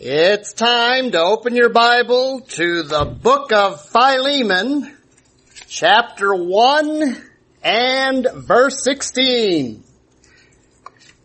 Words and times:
It's 0.00 0.52
time 0.52 1.10
to 1.10 1.20
open 1.20 1.56
your 1.56 1.70
Bible 1.70 2.42
to 2.50 2.84
the 2.84 3.04
book 3.04 3.50
of 3.50 3.84
Philemon, 3.88 4.96
chapter 5.66 6.32
1 6.36 7.20
and 7.64 8.28
verse 8.32 8.84
16. 8.84 9.82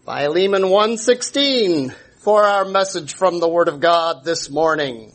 Philemon 0.05 0.63
1:16 0.63 1.93
for 2.17 2.45
our 2.45 2.65
message 2.65 3.13
from 3.13 3.39
the 3.39 3.47
Word 3.47 3.67
of 3.67 3.79
God 3.79 4.23
this 4.23 4.49
morning. 4.49 5.13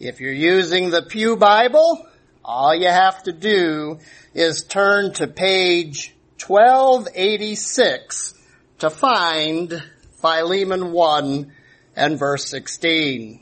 If 0.00 0.20
you're 0.20 0.32
using 0.32 0.90
the 0.90 1.02
Pew 1.02 1.36
Bible, 1.36 2.04
all 2.44 2.74
you 2.74 2.88
have 2.88 3.22
to 3.22 3.32
do 3.32 4.00
is 4.34 4.64
turn 4.64 5.12
to 5.12 5.28
page 5.28 6.12
1286 6.44 8.34
to 8.80 8.90
find 8.90 9.84
Philemon 10.20 10.90
1 10.90 11.52
and 11.96 12.18
verse 12.18 12.48
16. 12.48 13.40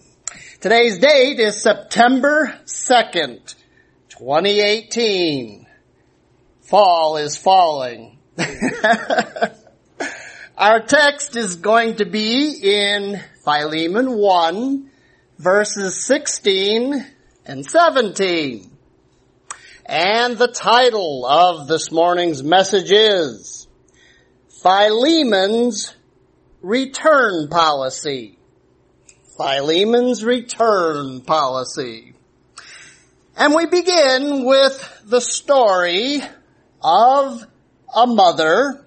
Today's 0.60 0.98
date 0.98 1.40
is 1.40 1.62
September 1.62 2.60
2nd, 2.66 3.54
2018. 4.08 5.66
Fall 6.60 7.16
is 7.16 7.36
falling. 7.36 8.18
Our 10.56 10.80
text 10.80 11.36
is 11.36 11.56
going 11.56 11.96
to 11.96 12.04
be 12.04 12.52
in 12.62 13.20
Philemon 13.44 14.12
1, 14.12 14.90
verses 15.38 16.06
16 16.06 17.04
and 17.44 17.66
17. 17.66 18.70
And 19.84 20.38
the 20.38 20.48
title 20.48 21.26
of 21.26 21.66
this 21.66 21.90
morning's 21.90 22.44
message 22.44 22.92
is 22.92 23.66
Philemon's 24.62 25.92
Return 26.62 27.48
Policy. 27.48 28.38
Philemon's 29.36 30.24
Return 30.24 31.22
Policy. 31.22 32.14
And 33.36 33.54
we 33.54 33.66
begin 33.66 34.44
with 34.44 35.02
the 35.06 35.20
story 35.20 36.20
of 36.82 37.46
a 37.94 38.06
mother 38.06 38.84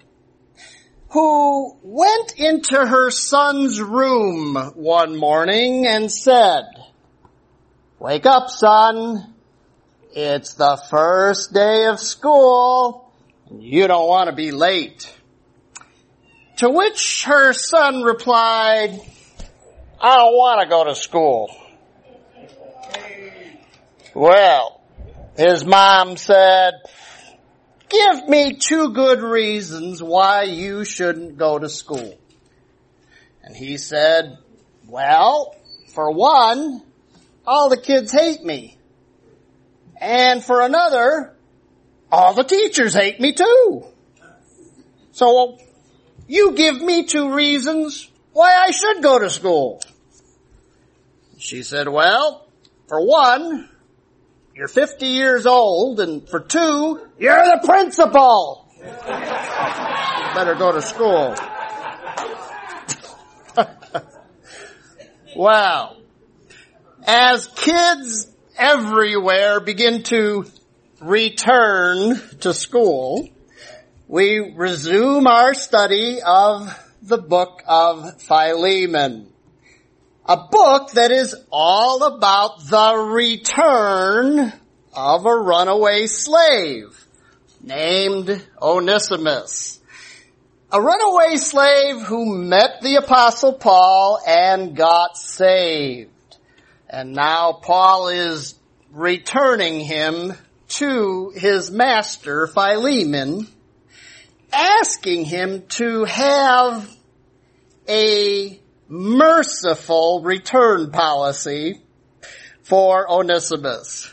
who 1.10 1.76
went 1.82 2.38
into 2.38 2.76
her 2.76 3.10
son's 3.10 3.80
room 3.80 4.54
one 4.74 5.16
morning 5.16 5.86
and 5.86 6.10
said, 6.10 6.64
Wake 7.98 8.26
up, 8.26 8.50
son. 8.50 9.34
It's 10.14 10.54
the 10.54 10.80
first 10.90 11.52
day 11.52 11.86
of 11.86 11.98
school. 11.98 13.10
And 13.50 13.62
you 13.62 13.86
don't 13.88 14.08
want 14.08 14.30
to 14.30 14.36
be 14.36 14.50
late. 14.50 15.12
To 16.58 16.70
which 16.70 17.24
her 17.24 17.52
son 17.52 18.02
replied, 18.02 19.00
I 20.00 20.16
don't 20.16 20.34
want 20.34 20.60
to 20.60 20.68
go 20.68 20.84
to 20.84 20.94
school. 20.94 21.50
Well, 24.14 24.80
his 25.36 25.64
mom 25.64 26.16
said, 26.16 26.74
give 27.88 28.28
me 28.28 28.58
two 28.58 28.90
good 28.90 29.20
reasons 29.20 30.02
why 30.02 30.44
you 30.44 30.84
shouldn't 30.84 31.38
go 31.38 31.58
to 31.58 31.68
school. 31.68 32.18
And 33.42 33.56
he 33.56 33.78
said, 33.78 34.38
well, 34.86 35.54
for 35.94 36.12
one, 36.12 36.82
all 37.46 37.70
the 37.70 37.76
kids 37.76 38.12
hate 38.12 38.42
me. 38.44 38.76
And 39.98 40.44
for 40.44 40.60
another, 40.60 41.34
all 42.12 42.34
the 42.34 42.44
teachers 42.44 42.92
hate 42.92 43.18
me 43.18 43.32
too. 43.32 43.86
So 45.12 45.58
you 46.28 46.52
give 46.52 46.80
me 46.80 47.04
two 47.04 47.34
reasons 47.34 48.10
why 48.36 48.54
I 48.54 48.70
should 48.70 49.02
go 49.02 49.18
to 49.18 49.30
school. 49.30 49.80
She 51.38 51.62
said, 51.62 51.88
well, 51.88 52.46
for 52.86 53.00
one, 53.00 53.66
you're 54.54 54.68
50 54.68 55.06
years 55.06 55.46
old 55.46 56.00
and 56.00 56.28
for 56.28 56.40
two, 56.40 57.00
you're 57.18 57.44
the 57.46 57.62
principal. 57.64 58.70
Better 60.34 60.54
go 60.54 60.72
to 60.72 60.82
school. 60.82 61.34
wow. 65.34 65.96
As 67.06 67.46
kids 67.46 68.30
everywhere 68.58 69.60
begin 69.60 70.02
to 70.04 70.44
return 71.00 72.20
to 72.40 72.52
school, 72.52 73.30
we 74.08 74.52
resume 74.54 75.26
our 75.26 75.54
study 75.54 76.20
of 76.22 76.82
the 77.06 77.18
book 77.18 77.62
of 77.66 78.20
Philemon. 78.20 79.32
A 80.24 80.36
book 80.36 80.90
that 80.92 81.12
is 81.12 81.36
all 81.52 82.02
about 82.02 82.66
the 82.66 82.96
return 82.96 84.52
of 84.92 85.24
a 85.24 85.36
runaway 85.36 86.06
slave 86.06 87.06
named 87.62 88.44
Onesimus. 88.60 89.78
A 90.72 90.80
runaway 90.82 91.36
slave 91.36 92.02
who 92.02 92.34
met 92.42 92.80
the 92.82 92.96
apostle 92.96 93.52
Paul 93.52 94.18
and 94.26 94.74
got 94.74 95.16
saved. 95.16 96.10
And 96.90 97.12
now 97.12 97.52
Paul 97.52 98.08
is 98.08 98.58
returning 98.90 99.78
him 99.78 100.32
to 100.68 101.32
his 101.36 101.70
master 101.70 102.48
Philemon, 102.48 103.46
asking 104.52 105.24
him 105.26 105.66
to 105.68 106.04
have 106.04 106.95
a 107.88 108.60
merciful 108.88 110.22
return 110.22 110.90
policy 110.90 111.80
for 112.62 113.10
Onesimus 113.10 114.10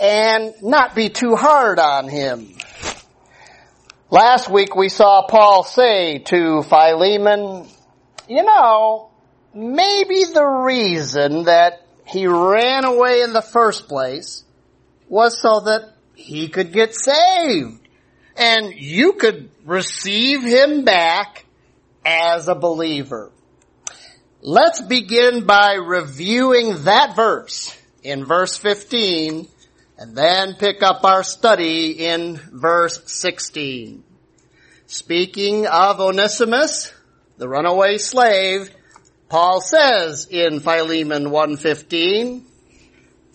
and 0.00 0.54
not 0.62 0.94
be 0.94 1.08
too 1.08 1.34
hard 1.34 1.78
on 1.78 2.08
him. 2.08 2.54
Last 4.10 4.48
week 4.48 4.74
we 4.74 4.88
saw 4.88 5.26
Paul 5.26 5.64
say 5.64 6.18
to 6.18 6.62
Philemon, 6.62 7.66
you 8.28 8.42
know, 8.42 9.10
maybe 9.54 10.24
the 10.32 10.44
reason 10.44 11.44
that 11.44 11.84
he 12.06 12.26
ran 12.26 12.84
away 12.84 13.22
in 13.22 13.32
the 13.32 13.42
first 13.42 13.88
place 13.88 14.44
was 15.08 15.40
so 15.40 15.60
that 15.60 15.94
he 16.14 16.48
could 16.48 16.72
get 16.72 16.94
saved. 16.94 17.86
And 18.36 18.72
you 18.72 19.14
could 19.14 19.50
receive 19.64 20.42
him 20.42 20.84
back 20.84 21.44
as 22.08 22.48
a 22.48 22.54
believer. 22.54 23.30
Let's 24.40 24.80
begin 24.80 25.44
by 25.44 25.74
reviewing 25.74 26.84
that 26.84 27.14
verse 27.14 27.76
in 28.02 28.24
verse 28.24 28.56
15 28.56 29.46
and 29.98 30.16
then 30.16 30.54
pick 30.54 30.82
up 30.82 31.04
our 31.04 31.22
study 31.22 32.06
in 32.06 32.36
verse 32.36 33.02
16. 33.12 34.04
Speaking 34.86 35.66
of 35.66 36.00
Onesimus, 36.00 36.94
the 37.36 37.48
runaway 37.48 37.98
slave, 37.98 38.70
Paul 39.28 39.60
says 39.60 40.28
in 40.30 40.60
Philemon 40.60 41.26
1.15, 41.26 42.42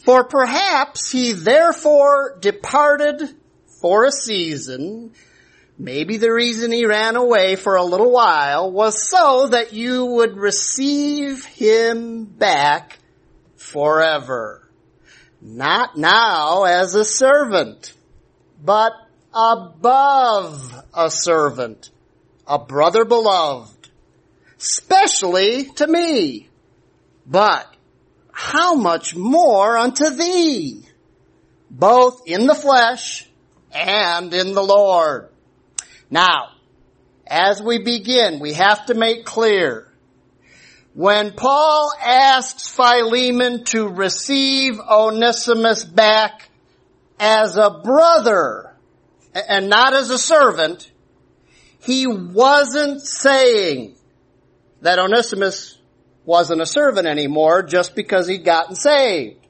For 0.04 0.24
perhaps 0.24 1.12
he 1.12 1.34
therefore 1.34 2.38
departed 2.40 3.22
for 3.82 4.06
a 4.06 4.12
season. 4.12 5.14
Maybe 5.78 6.18
the 6.18 6.32
reason 6.32 6.72
he 6.72 6.86
ran 6.86 7.16
away 7.16 7.56
for 7.56 7.76
a 7.76 7.84
little 7.84 8.12
while 8.12 8.72
was 8.72 9.10
so 9.10 9.48
that 9.48 9.74
you 9.74 10.06
would 10.06 10.38
receive 10.38 11.46
him 11.46 12.26
back 12.26 13.00
forever. 13.56 14.70
Not 15.42 15.98
now 15.98 16.64
as 16.64 16.96
a 16.96 17.04
servant, 17.04 17.94
but 18.64 18.94
above 19.34 20.74
a 20.94 21.10
servant, 21.10 21.90
a 22.48 22.60
brother 22.60 23.04
beloved 23.04 23.84
specially 24.64 25.66
to 25.66 25.88
me. 25.88 26.50
But 27.26 27.68
how 28.31 28.76
much 28.76 29.16
more 29.16 29.78
unto 29.78 30.10
thee, 30.10 30.84
both 31.69 32.22
in 32.26 32.48
the 32.48 32.56
flesh 32.56 33.28
and 33.72 34.34
in 34.34 34.54
the 34.54 34.64
Lord. 34.64 35.30
Now, 36.13 36.50
as 37.25 37.60
we 37.60 37.80
begin, 37.80 38.39
we 38.39 38.54
have 38.54 38.86
to 38.86 38.94
make 38.94 39.25
clear, 39.25 39.88
when 40.94 41.31
Paul 41.31 41.92
asks 42.00 42.68
Philemon 42.68 43.63
to 43.65 43.88
receive 43.88 44.80
Onesimus 44.80 45.83
back 45.83 46.51
as 47.19 47.57
a 47.57 47.81
brother 47.83 48.75
and 49.33 49.69
not 49.69 49.95
as 49.95 50.12
a 50.12 50.19
servant, 50.19 50.92
he 51.80 52.06
wasn't 52.06 53.01
saying 53.01 53.95
that 54.81 55.00
Onesimus 55.00 55.80
wasn't 56.25 56.62
a 56.62 56.68
servant 56.68 57.07
anymore 57.07 57.63
just 57.63 57.95
because 57.95 58.27
he'd 58.27 58.45
gotten 58.45 58.75
saved. 58.75 59.48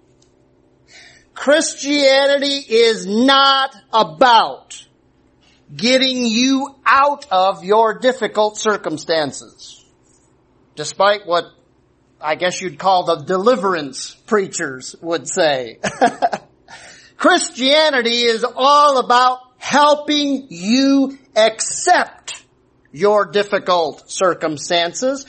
Christianity 1.33 2.55
is 2.55 3.05
not 3.05 3.75
about 3.91 4.87
getting 5.75 6.25
you 6.25 6.75
out 6.85 7.25
of 7.31 7.63
your 7.63 7.99
difficult 7.99 8.57
circumstances. 8.57 9.83
Despite 10.75 11.25
what 11.25 11.45
I 12.23 12.35
guess 12.35 12.61
you'd 12.61 12.79
call 12.79 13.03
the 13.03 13.25
deliverance 13.25 14.15
preachers 14.15 14.95
would 15.01 15.27
say. 15.27 15.79
Christianity 17.17 18.21
is 18.23 18.45
all 18.55 18.97
about 18.97 19.39
helping 19.57 20.47
you 20.49 21.17
accept 21.35 22.43
your 22.93 23.25
difficult 23.25 24.09
circumstances 24.09 25.25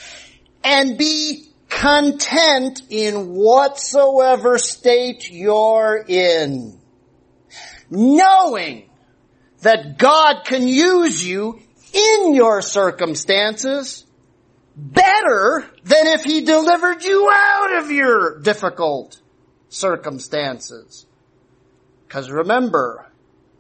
and 0.63 0.97
be 0.97 1.49
content 1.69 2.83
in 2.91 3.35
whatsoever 3.35 4.59
state 4.59 5.31
you're 5.31 6.05
in. 6.07 6.79
Knowing 7.91 8.89
that 9.65 9.97
God 9.97 10.45
can 10.45 10.69
use 10.69 11.25
you 11.27 11.59
in 11.95 12.35
your 12.35 12.61
circumstances 12.61 14.05
better 14.77 15.65
than 15.85 16.07
if 16.09 16.23
He 16.23 16.43
delivered 16.43 17.03
you 17.03 17.31
out 17.33 17.79
of 17.79 17.91
your 17.91 18.41
difficult 18.41 19.21
circumstances. 19.71 21.07
Cause 22.11 22.31
remember, 22.31 23.07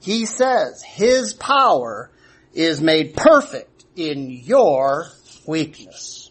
He 0.02 0.26
says 0.26 0.82
His 0.82 1.32
power 1.32 2.10
is 2.52 2.82
made 2.82 3.14
perfect 3.14 3.86
in 3.96 4.28
your 4.30 5.06
weakness. 5.46 6.30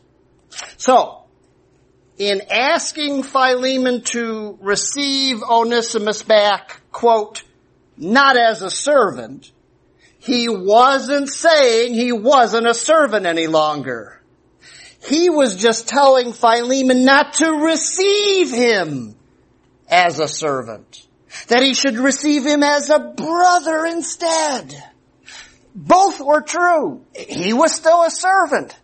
So, 0.78 1.24
in 2.20 2.42
asking 2.52 3.24
Philemon 3.24 4.04
to 4.04 4.56
receive 4.62 5.42
Onesimus 5.42 6.22
back, 6.22 6.80
quote, 6.92 7.42
not 7.98 8.38
as 8.38 8.62
a 8.62 8.70
servant, 8.70 9.52
he 10.24 10.48
wasn't 10.48 11.28
saying 11.28 11.94
he 11.94 12.14
wasn't 12.14 12.66
a 12.66 12.74
servant 12.74 13.26
any 13.26 13.48
longer. 13.48 14.22
He 15.06 15.30
was 15.30 15.58
just 15.58 15.90
telling 15.90 16.32
Philemon 16.32 17.04
not 17.04 17.34
to 17.34 17.52
receive 17.52 18.50
him 18.50 19.18
as 19.90 20.20
a 20.20 20.30
servant. 20.30 21.06
That 21.50 21.62
he 21.62 21.74
should 21.74 21.98
receive 21.98 22.46
him 22.46 22.64
as 22.64 22.90
a 22.90 23.00
brother 23.00 23.86
instead. 23.86 24.74
Both 25.76 26.22
were 26.22 26.42
true. 26.42 27.06
He 27.14 27.52
was 27.52 27.76
still 27.76 28.04
a 28.04 28.10
servant. 28.10 28.80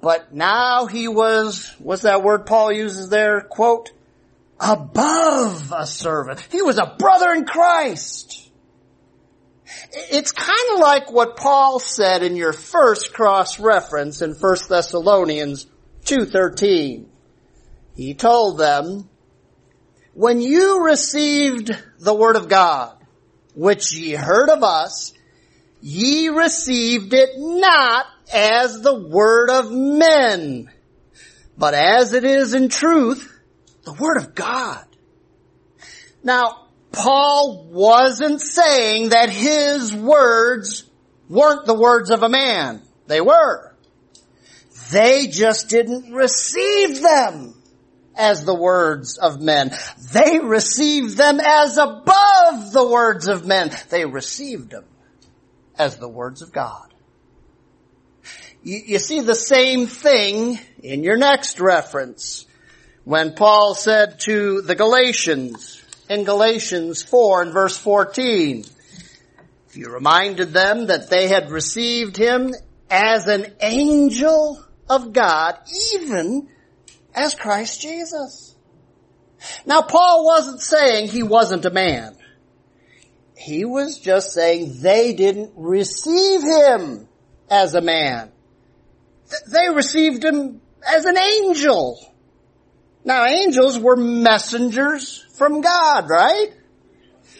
But 0.00 0.34
now 0.34 0.86
he 0.86 1.06
was, 1.06 1.72
what's 1.78 2.02
that 2.02 2.24
word 2.24 2.44
Paul 2.44 2.72
uses 2.72 3.08
there? 3.08 3.40
Quote, 3.40 3.92
above 4.58 5.72
a 5.72 5.86
servant. 5.86 6.40
He 6.50 6.60
was 6.60 6.78
a 6.78 6.96
brother 6.98 7.32
in 7.34 7.44
Christ. 7.44 8.43
It's 9.92 10.32
kind 10.32 10.72
of 10.72 10.80
like 10.80 11.10
what 11.12 11.36
Paul 11.36 11.78
said 11.78 12.22
in 12.22 12.36
your 12.36 12.52
first 12.52 13.12
cross 13.12 13.58
reference 13.60 14.22
in 14.22 14.32
1 14.32 14.56
Thessalonians 14.68 15.66
2.13. 16.04 17.06
He 17.94 18.14
told 18.14 18.58
them, 18.58 19.08
when 20.14 20.40
you 20.40 20.84
received 20.84 21.70
the 21.98 22.14
word 22.14 22.36
of 22.36 22.48
God, 22.48 22.96
which 23.54 23.92
ye 23.92 24.12
heard 24.12 24.48
of 24.48 24.62
us, 24.62 25.12
ye 25.80 26.28
received 26.28 27.12
it 27.12 27.30
not 27.36 28.06
as 28.32 28.80
the 28.80 28.94
word 28.94 29.50
of 29.50 29.70
men, 29.70 30.70
but 31.58 31.74
as 31.74 32.14
it 32.14 32.24
is 32.24 32.54
in 32.54 32.68
truth, 32.68 33.30
the 33.84 33.92
word 33.92 34.16
of 34.16 34.34
God. 34.34 34.84
Now, 36.22 36.63
Paul 36.94 37.66
wasn't 37.70 38.40
saying 38.40 39.10
that 39.10 39.30
his 39.30 39.94
words 39.94 40.88
weren't 41.28 41.66
the 41.66 41.74
words 41.74 42.10
of 42.10 42.22
a 42.22 42.28
man. 42.28 42.82
They 43.06 43.20
were. 43.20 43.74
They 44.90 45.26
just 45.26 45.68
didn't 45.68 46.12
receive 46.12 47.02
them 47.02 47.54
as 48.16 48.44
the 48.44 48.54
words 48.54 49.18
of 49.18 49.40
men. 49.40 49.72
They 50.12 50.38
received 50.38 51.16
them 51.16 51.40
as 51.40 51.76
above 51.78 52.72
the 52.72 52.88
words 52.88 53.28
of 53.28 53.46
men. 53.46 53.70
They 53.90 54.04
received 54.04 54.70
them 54.70 54.84
as 55.76 55.96
the 55.96 56.08
words 56.08 56.42
of 56.42 56.52
God. 56.52 56.94
You, 58.62 58.80
you 58.86 58.98
see 58.98 59.20
the 59.20 59.34
same 59.34 59.86
thing 59.86 60.58
in 60.82 61.02
your 61.02 61.16
next 61.16 61.60
reference 61.60 62.46
when 63.04 63.34
Paul 63.34 63.74
said 63.74 64.20
to 64.20 64.62
the 64.62 64.74
Galatians, 64.74 65.83
in 66.08 66.24
Galatians 66.24 67.02
4 67.02 67.42
and 67.42 67.52
verse 67.52 67.76
14. 67.76 68.64
He 69.72 69.84
reminded 69.84 70.52
them 70.52 70.86
that 70.86 71.10
they 71.10 71.28
had 71.28 71.50
received 71.50 72.16
him 72.16 72.54
as 72.90 73.26
an 73.26 73.52
angel 73.60 74.64
of 74.88 75.12
God, 75.12 75.58
even 75.94 76.48
as 77.14 77.34
Christ 77.34 77.80
Jesus. 77.80 78.54
Now 79.66 79.82
Paul 79.82 80.24
wasn't 80.24 80.60
saying 80.60 81.08
he 81.08 81.22
wasn't 81.22 81.64
a 81.64 81.70
man. 81.70 82.16
He 83.36 83.64
was 83.64 83.98
just 83.98 84.32
saying 84.32 84.80
they 84.80 85.12
didn't 85.12 85.52
receive 85.56 86.42
him 86.42 87.08
as 87.50 87.74
a 87.74 87.80
man. 87.80 88.30
They 89.50 89.68
received 89.68 90.24
him 90.24 90.60
as 90.86 91.04
an 91.04 91.18
angel. 91.18 91.98
Now 93.04 93.26
angels 93.26 93.78
were 93.78 93.96
messengers 93.96 95.24
from 95.34 95.60
God, 95.60 96.08
right? 96.08 96.48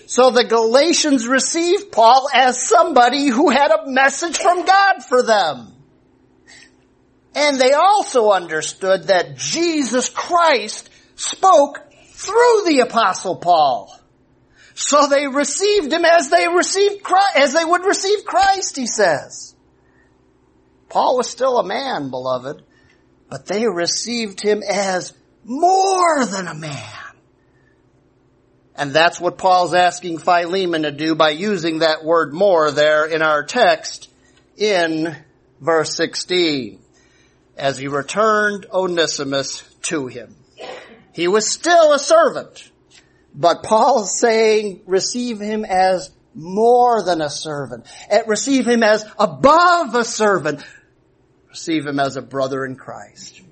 So 0.06 0.30
the 0.30 0.44
Galatians 0.44 1.26
received 1.26 1.90
Paul 1.90 2.28
as 2.32 2.62
somebody 2.62 3.28
who 3.28 3.48
had 3.48 3.70
a 3.70 3.90
message 3.90 4.36
from 4.38 4.66
God 4.66 5.02
for 5.08 5.22
them. 5.22 5.72
And 7.34 7.58
they 7.58 7.72
also 7.72 8.30
understood 8.30 9.04
that 9.04 9.36
Jesus 9.36 10.08
Christ 10.08 10.90
spoke 11.16 11.80
through 12.12 12.62
the 12.66 12.80
apostle 12.80 13.36
Paul. 13.36 13.98
So 14.74 15.06
they 15.06 15.26
received 15.26 15.92
him 15.92 16.04
as 16.04 16.30
they 16.30 16.46
received 16.48 17.02
Christ, 17.02 17.36
as 17.36 17.54
they 17.54 17.64
would 17.64 17.84
receive 17.84 18.24
Christ, 18.24 18.76
he 18.76 18.86
says. 18.86 19.54
Paul 20.88 21.16
was 21.16 21.28
still 21.28 21.58
a 21.58 21.66
man, 21.66 22.10
beloved, 22.10 22.62
but 23.28 23.46
they 23.46 23.66
received 23.66 24.40
him 24.40 24.62
as 24.62 25.12
more 25.44 26.24
than 26.26 26.48
a 26.48 26.54
man. 26.54 26.92
And 28.76 28.92
that's 28.92 29.20
what 29.20 29.38
Paul's 29.38 29.74
asking 29.74 30.18
Philemon 30.18 30.82
to 30.82 30.90
do 30.90 31.14
by 31.14 31.30
using 31.30 31.78
that 31.78 32.04
word 32.04 32.32
more 32.32 32.70
there 32.72 33.06
in 33.06 33.22
our 33.22 33.44
text 33.44 34.10
in 34.56 35.14
verse 35.60 35.94
16. 35.96 36.80
As 37.56 37.78
he 37.78 37.86
returned 37.86 38.66
Onesimus 38.72 39.62
to 39.82 40.08
him. 40.08 40.34
He 41.12 41.28
was 41.28 41.48
still 41.48 41.92
a 41.92 41.98
servant, 42.00 42.68
but 43.32 43.62
Paul's 43.62 44.18
saying 44.18 44.82
receive 44.86 45.38
him 45.40 45.64
as 45.64 46.10
more 46.34 47.04
than 47.04 47.20
a 47.20 47.30
servant. 47.30 47.86
Eh, 48.10 48.22
receive 48.26 48.66
him 48.66 48.82
as 48.82 49.06
above 49.16 49.94
a 49.94 50.02
servant. 50.02 50.64
Receive 51.48 51.86
him 51.86 52.00
as 52.00 52.16
a 52.16 52.22
brother 52.22 52.64
in 52.64 52.74
Christ. 52.74 53.43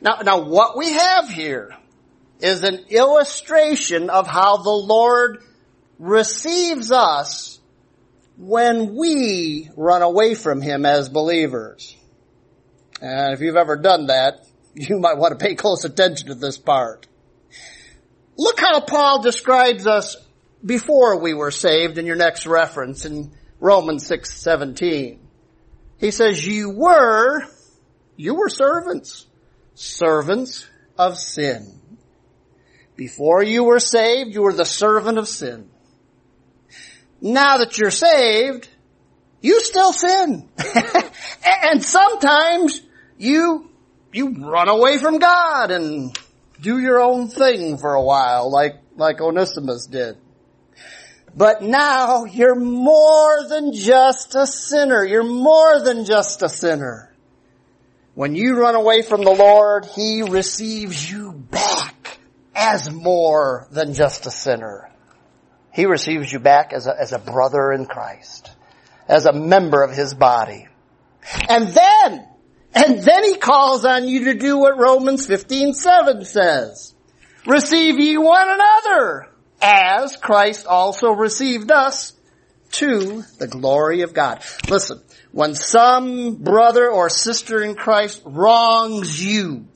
Now, 0.00 0.18
now 0.24 0.40
what 0.40 0.76
we 0.76 0.92
have 0.92 1.28
here 1.28 1.74
is 2.40 2.62
an 2.62 2.86
illustration 2.90 4.10
of 4.10 4.26
how 4.26 4.58
the 4.58 4.70
Lord 4.70 5.42
receives 5.98 6.92
us 6.92 7.60
when 8.36 8.94
we 8.94 9.70
run 9.76 10.02
away 10.02 10.34
from 10.34 10.60
Him 10.60 10.84
as 10.84 11.08
believers. 11.08 11.96
And 13.00 13.34
if 13.34 13.40
you've 13.40 13.56
ever 13.56 13.76
done 13.76 14.06
that, 14.06 14.46
you 14.74 14.98
might 14.98 15.18
want 15.18 15.38
to 15.38 15.44
pay 15.44 15.54
close 15.54 15.84
attention 15.84 16.28
to 16.28 16.34
this 16.34 16.58
part. 16.58 17.06
Look 18.36 18.58
how 18.58 18.80
Paul 18.80 19.22
describes 19.22 19.86
us 19.86 20.16
before 20.64 21.20
we 21.20 21.34
were 21.34 21.52
saved 21.52 21.98
in 21.98 22.06
your 22.06 22.16
next 22.16 22.46
reference 22.46 23.04
in 23.04 23.32
Romans 23.60 24.08
6:17. 24.08 25.18
He 25.98 26.10
says 26.10 26.44
you 26.44 26.70
were 26.70 27.42
you 28.16 28.34
were 28.34 28.48
servants 28.48 29.26
servants 29.74 30.66
of 30.98 31.18
sin. 31.18 31.80
Before 32.96 33.42
you 33.42 33.64
were 33.64 33.80
saved, 33.80 34.32
you 34.32 34.42
were 34.42 34.52
the 34.52 34.64
servant 34.64 35.18
of 35.18 35.28
sin. 35.28 35.68
Now 37.20 37.58
that 37.58 37.78
you're 37.78 37.90
saved, 37.90 38.68
you 39.40 39.60
still 39.60 39.92
sin. 39.92 40.48
and 41.44 41.82
sometimes 41.82 42.80
you, 43.18 43.70
you 44.12 44.48
run 44.48 44.68
away 44.68 44.98
from 44.98 45.18
God 45.18 45.70
and 45.70 46.16
do 46.60 46.78
your 46.78 47.00
own 47.00 47.28
thing 47.28 47.78
for 47.78 47.94
a 47.94 48.02
while, 48.02 48.50
like, 48.50 48.76
like 48.96 49.20
Onesimus 49.20 49.86
did. 49.86 50.16
But 51.36 51.62
now 51.62 52.24
you're 52.26 52.54
more 52.54 53.48
than 53.48 53.72
just 53.72 54.36
a 54.36 54.46
sinner. 54.46 55.04
You're 55.04 55.24
more 55.24 55.80
than 55.80 56.04
just 56.04 56.42
a 56.42 56.48
sinner. 56.48 57.13
When 58.14 58.34
you 58.34 58.58
run 58.58 58.74
away 58.74 59.02
from 59.02 59.22
the 59.24 59.34
Lord, 59.34 59.86
He 59.86 60.22
receives 60.22 61.10
you 61.10 61.32
back 61.32 62.18
as 62.54 62.90
more 62.90 63.66
than 63.70 63.94
just 63.94 64.26
a 64.26 64.30
sinner. 64.30 64.90
He 65.72 65.86
receives 65.86 66.32
you 66.32 66.38
back 66.38 66.72
as 66.72 66.86
a, 66.86 66.94
as 66.98 67.12
a 67.12 67.18
brother 67.18 67.72
in 67.72 67.86
Christ, 67.86 68.50
as 69.08 69.26
a 69.26 69.32
member 69.32 69.82
of 69.82 69.90
His 69.90 70.14
body. 70.14 70.68
And 71.48 71.68
then 71.68 72.28
And 72.74 73.00
then 73.02 73.22
he 73.22 73.36
calls 73.36 73.84
on 73.84 74.08
you 74.08 74.24
to 74.24 74.34
do 74.34 74.58
what 74.58 74.76
Romans 74.76 75.26
15, 75.26 75.74
7 75.74 76.24
says. 76.24 76.92
Receive 77.46 78.00
ye 78.00 78.18
one 78.18 78.48
another 78.48 79.28
as 79.62 80.16
Christ 80.16 80.66
also 80.66 81.12
received 81.12 81.70
us 81.70 82.14
to 82.72 83.22
the 83.38 83.46
glory 83.46 84.02
of 84.02 84.12
God. 84.12 84.42
Listen, 84.68 85.00
when 85.34 85.56
some 85.56 86.36
brother 86.36 86.88
or 86.88 87.08
sister 87.08 87.60
in 87.60 87.74
Christ 87.74 88.22
wrongs 88.24 89.20
you, 89.20 89.66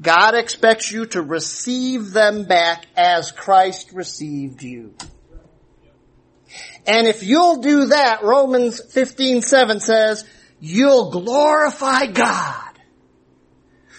God 0.00 0.34
expects 0.34 0.90
you 0.90 1.04
to 1.08 1.20
receive 1.20 2.12
them 2.12 2.44
back 2.44 2.86
as 2.96 3.32
Christ 3.32 3.92
received 3.92 4.62
you. 4.62 4.94
And 6.86 7.06
if 7.06 7.22
you'll 7.22 7.60
do 7.60 7.88
that, 7.88 8.22
Romans 8.22 8.80
15, 8.94 9.42
7 9.42 9.78
says, 9.78 10.24
you'll 10.58 11.10
glorify 11.10 12.06
God. 12.06 12.72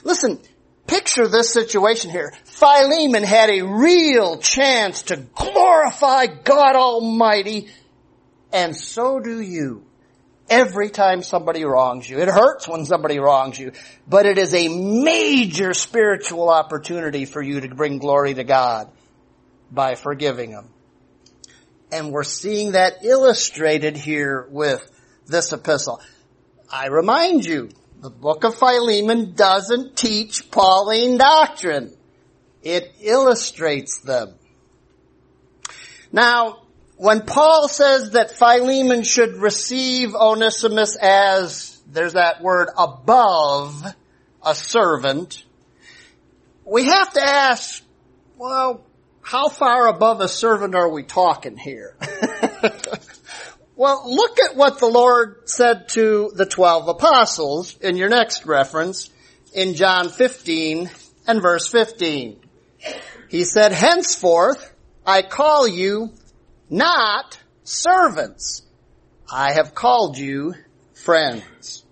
Listen, 0.04 0.40
picture 0.88 1.28
this 1.28 1.54
situation 1.54 2.10
here. 2.10 2.34
Philemon 2.46 3.22
had 3.22 3.52
a 3.52 3.62
real 3.62 4.40
chance 4.40 5.04
to 5.04 5.18
glorify 5.18 6.26
God 6.26 6.76
Almighty, 6.76 7.70
and 8.52 8.76
so 8.76 9.20
do 9.20 9.40
you. 9.40 9.86
Every 10.50 10.90
time 10.90 11.24
somebody 11.24 11.64
wrongs 11.64 12.10
you. 12.10 12.20
It 12.20 12.28
hurts 12.28 12.68
when 12.68 12.86
somebody 12.86 13.18
wrongs 13.18 13.58
you, 13.58 13.72
but 14.08 14.26
it 14.26 14.38
is 14.38 14.54
a 14.54 14.68
major 14.68 15.74
spiritual 15.74 16.50
opportunity 16.50 17.26
for 17.26 17.42
you 17.42 17.62
to 17.62 17.74
bring 17.74 17.98
glory 17.98 18.34
to 18.34 18.44
God 18.44 18.92
by 19.72 19.96
forgiving 19.96 20.52
them. 20.52 20.70
And 21.92 22.12
we're 22.12 22.24
seeing 22.24 22.74
that 22.74 23.04
illustrated 23.04 23.96
here 23.96 24.48
with 24.50 24.82
this 25.28 25.54
epistle. 25.54 26.02
I 26.70 26.88
remind 26.88 27.46
you, 27.46 27.70
the 28.02 28.10
book 28.10 28.44
of 28.44 28.56
Philemon 28.56 29.34
doesn't 29.34 29.96
teach 29.96 30.52
Pauline 30.52 31.18
doctrine. 31.18 31.96
It 32.62 32.94
illustrates 33.00 34.00
them. 34.00 34.34
Now, 36.12 36.63
when 37.04 37.20
Paul 37.20 37.68
says 37.68 38.12
that 38.12 38.32
Philemon 38.32 39.04
should 39.04 39.36
receive 39.36 40.16
Onesimus 40.16 40.96
as, 40.96 41.78
there's 41.86 42.14
that 42.14 42.42
word, 42.42 42.70
above 42.78 43.84
a 44.42 44.56
servant, 44.56 45.44
we 46.64 46.86
have 46.86 47.12
to 47.12 47.22
ask, 47.22 47.84
well, 48.38 48.86
how 49.22 49.50
far 49.50 49.90
above 49.90 50.22
a 50.22 50.30
servant 50.30 50.76
are 50.76 50.88
we 50.88 51.04
talking 51.04 51.58
here? 51.58 51.94
well, 53.76 54.04
look 54.10 54.40
at 54.40 54.56
what 54.56 54.80
the 54.80 54.88
Lord 54.88 55.50
said 55.50 55.90
to 55.90 56.32
the 56.34 56.46
twelve 56.46 56.88
apostles 56.88 57.78
in 57.80 57.98
your 57.98 58.08
next 58.08 58.46
reference 58.46 59.10
in 59.54 59.74
John 59.74 60.08
15 60.08 60.90
and 61.28 61.42
verse 61.42 61.68
15. 61.68 62.40
He 63.28 63.44
said, 63.44 63.74
henceforth 63.74 64.74
I 65.06 65.22
call 65.22 65.68
you 65.68 66.14
not 66.74 67.40
servants. 67.64 68.64
I 69.32 69.54
have 69.54 69.76
called 69.76 70.18
you 70.18 70.56
friends. 70.96 71.86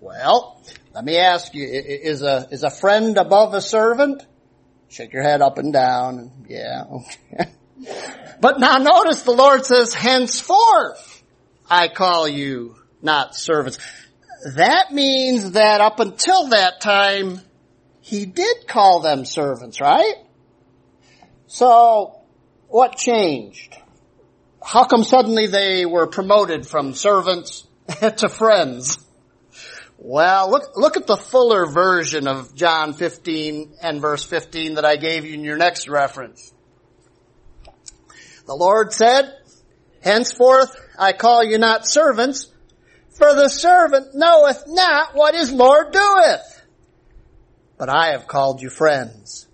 Well, 0.00 0.62
let 0.94 1.04
me 1.04 1.16
ask 1.16 1.54
you, 1.54 1.66
is 1.66 2.22
a, 2.22 2.46
is 2.50 2.62
a 2.62 2.70
friend 2.70 3.16
above 3.16 3.54
a 3.54 3.62
servant? 3.62 4.24
Shake 4.88 5.14
your 5.14 5.22
head 5.22 5.40
up 5.40 5.56
and 5.56 5.72
down. 5.72 6.30
Yeah. 6.46 6.84
but 8.40 8.60
now 8.60 8.76
notice 8.76 9.22
the 9.22 9.32
Lord 9.32 9.64
says, 9.64 9.94
henceforth 9.94 11.22
I 11.70 11.88
call 11.88 12.28
you 12.28 12.76
not 13.00 13.34
servants. 13.34 13.78
That 14.56 14.92
means 14.92 15.52
that 15.52 15.80
up 15.80 16.00
until 16.00 16.48
that 16.48 16.82
time, 16.82 17.40
he 18.02 18.26
did 18.26 18.66
call 18.66 19.00
them 19.00 19.24
servants, 19.24 19.80
right? 19.80 20.16
So, 21.46 22.20
what 22.68 22.96
changed? 22.96 23.78
How 24.64 24.84
come 24.84 25.04
suddenly 25.04 25.46
they 25.46 25.86
were 25.86 26.06
promoted 26.06 26.66
from 26.66 26.94
servants 26.94 27.66
to 28.16 28.28
friends? 28.28 28.98
Well, 29.98 30.50
look, 30.50 30.76
look 30.76 30.96
at 30.96 31.06
the 31.06 31.16
fuller 31.16 31.66
version 31.66 32.26
of 32.26 32.54
John 32.54 32.92
15 32.92 33.74
and 33.80 34.00
verse 34.00 34.24
15 34.24 34.74
that 34.74 34.84
I 34.84 34.96
gave 34.96 35.24
you 35.24 35.34
in 35.34 35.44
your 35.44 35.56
next 35.56 35.88
reference. 35.88 36.52
The 38.46 38.54
Lord 38.54 38.92
said, 38.92 39.32
henceforth 40.02 40.74
I 40.98 41.12
call 41.12 41.44
you 41.44 41.58
not 41.58 41.86
servants, 41.86 42.48
for 43.10 43.34
the 43.34 43.48
servant 43.48 44.14
knoweth 44.14 44.64
not 44.66 45.14
what 45.14 45.34
his 45.34 45.52
Lord 45.52 45.92
doeth. 45.92 46.62
But 47.78 47.88
I 47.88 48.12
have 48.12 48.26
called 48.26 48.60
you 48.60 48.70
friends. 48.70 49.46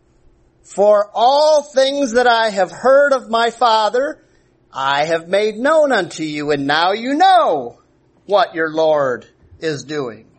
For 0.62 1.10
all 1.12 1.62
things 1.62 2.12
that 2.12 2.26
I 2.26 2.50
have 2.50 2.70
heard 2.70 3.12
of 3.12 3.28
my 3.28 3.50
Father, 3.50 4.22
I 4.80 5.06
have 5.06 5.28
made 5.28 5.56
known 5.56 5.90
unto 5.90 6.22
you, 6.22 6.52
and 6.52 6.68
now 6.68 6.92
you 6.92 7.14
know 7.14 7.80
what 8.26 8.54
your 8.54 8.70
Lord 8.72 9.26
is 9.58 9.82
doing. 9.82 10.30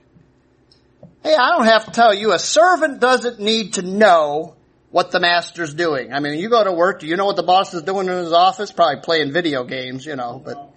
Hey, 1.21 1.35
I 1.35 1.57
don't 1.57 1.65
have 1.65 1.87
to 1.87 1.91
tell 1.91 2.13
you, 2.13 2.31
a 2.31 2.39
servant 2.39 3.01
doesn't 3.01 3.41
need 3.41 3.73
to 3.73 3.81
know 3.81 4.55
what 4.91 5.11
the 5.11 5.19
master's 5.19 5.73
doing. 5.73 6.13
I 6.13 6.21
mean, 6.21 6.39
you 6.39 6.49
go 6.49 6.63
to 6.63 6.71
work, 6.71 7.01
do 7.01 7.07
you 7.07 7.17
know 7.17 7.25
what 7.25 7.35
the 7.35 7.43
boss 7.43 7.73
is 7.73 7.81
doing 7.81 8.07
in 8.07 8.15
his 8.15 8.31
office? 8.31 8.71
Probably 8.71 9.01
playing 9.01 9.33
video 9.33 9.65
games, 9.65 10.05
you 10.05 10.15
know, 10.15 10.41
but 10.43 10.73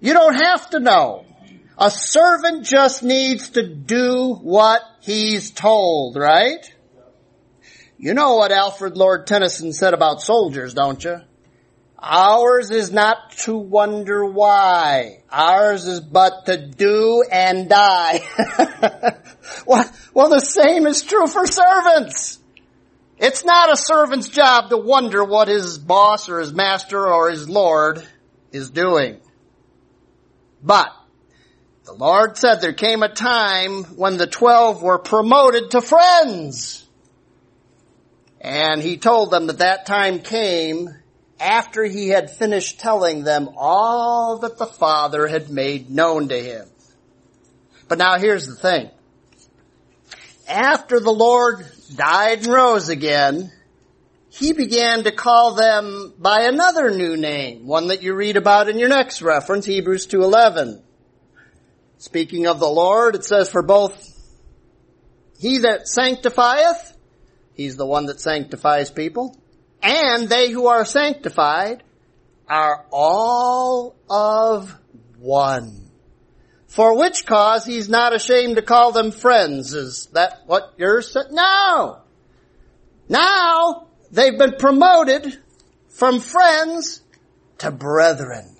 you 0.00 0.14
don't 0.14 0.42
have 0.42 0.70
to 0.70 0.80
know. 0.80 1.26
A 1.76 1.90
servant 1.90 2.64
just 2.64 3.02
needs 3.02 3.50
to 3.50 3.68
do 3.68 4.32
what 4.32 4.80
he's 5.00 5.50
told, 5.50 6.16
right? 6.16 6.74
You 7.98 8.14
know 8.14 8.36
what 8.36 8.50
Alfred 8.50 8.96
Lord 8.96 9.26
Tennyson 9.26 9.74
said 9.74 9.92
about 9.92 10.22
soldiers, 10.22 10.72
don't 10.72 11.04
you? 11.04 11.20
Ours 12.02 12.70
is 12.70 12.90
not 12.90 13.30
to 13.44 13.56
wonder 13.56 14.24
why. 14.24 15.22
Ours 15.30 15.86
is 15.86 16.00
but 16.00 16.46
to 16.46 16.56
do 16.56 17.22
and 17.30 17.68
die. 17.68 18.22
well, 19.66 19.88
well, 20.12 20.28
the 20.28 20.40
same 20.40 20.86
is 20.86 21.02
true 21.02 21.28
for 21.28 21.46
servants. 21.46 22.40
It's 23.18 23.44
not 23.44 23.72
a 23.72 23.76
servant's 23.76 24.28
job 24.28 24.70
to 24.70 24.78
wonder 24.78 25.24
what 25.24 25.46
his 25.46 25.78
boss 25.78 26.28
or 26.28 26.40
his 26.40 26.52
master 26.52 27.06
or 27.06 27.30
his 27.30 27.48
Lord 27.48 28.04
is 28.50 28.70
doing. 28.70 29.20
But 30.60 30.90
the 31.84 31.92
Lord 31.92 32.36
said 32.36 32.56
there 32.56 32.72
came 32.72 33.04
a 33.04 33.14
time 33.14 33.84
when 33.84 34.16
the 34.16 34.26
twelve 34.26 34.82
were 34.82 34.98
promoted 34.98 35.70
to 35.70 35.80
friends. 35.80 36.84
And 38.40 38.82
he 38.82 38.96
told 38.96 39.30
them 39.30 39.46
that 39.46 39.58
that 39.58 39.86
time 39.86 40.18
came 40.18 40.88
after 41.42 41.84
he 41.84 42.08
had 42.08 42.30
finished 42.30 42.78
telling 42.78 43.24
them 43.24 43.50
all 43.56 44.38
that 44.38 44.58
the 44.58 44.66
Father 44.66 45.26
had 45.26 45.50
made 45.50 45.90
known 45.90 46.28
to 46.28 46.40
him. 46.40 46.68
But 47.88 47.98
now 47.98 48.16
here's 48.16 48.46
the 48.46 48.54
thing. 48.54 48.90
After 50.48 51.00
the 51.00 51.10
Lord 51.10 51.66
died 51.96 52.44
and 52.44 52.46
rose 52.46 52.88
again, 52.88 53.50
he 54.30 54.52
began 54.52 55.02
to 55.04 55.12
call 55.12 55.54
them 55.54 56.14
by 56.16 56.42
another 56.42 56.90
new 56.90 57.16
name, 57.16 57.66
one 57.66 57.88
that 57.88 58.02
you 58.02 58.14
read 58.14 58.36
about 58.36 58.68
in 58.68 58.78
your 58.78 58.88
next 58.88 59.20
reference, 59.20 59.66
Hebrews 59.66 60.06
2.11. 60.06 60.80
Speaking 61.98 62.46
of 62.46 62.60
the 62.60 62.68
Lord, 62.68 63.16
it 63.16 63.24
says, 63.24 63.50
for 63.50 63.62
both 63.62 64.08
he 65.38 65.58
that 65.58 65.88
sanctifieth, 65.88 66.96
he's 67.54 67.76
the 67.76 67.86
one 67.86 68.06
that 68.06 68.20
sanctifies 68.20 68.90
people, 68.90 69.36
and 69.82 70.28
they 70.28 70.50
who 70.50 70.66
are 70.66 70.84
sanctified 70.84 71.82
are 72.48 72.84
all 72.90 73.96
of 74.08 74.76
one. 75.18 75.90
For 76.66 76.96
which 76.96 77.26
cause 77.26 77.66
he's 77.66 77.88
not 77.88 78.14
ashamed 78.14 78.56
to 78.56 78.62
call 78.62 78.92
them 78.92 79.10
friends. 79.10 79.74
Is 79.74 80.06
that 80.12 80.42
what 80.46 80.74
you're 80.78 81.02
saying? 81.02 81.26
No! 81.30 81.98
Now, 83.08 83.88
they've 84.10 84.38
been 84.38 84.56
promoted 84.58 85.38
from 85.88 86.20
friends 86.20 87.02
to 87.58 87.70
brethren. 87.70 88.56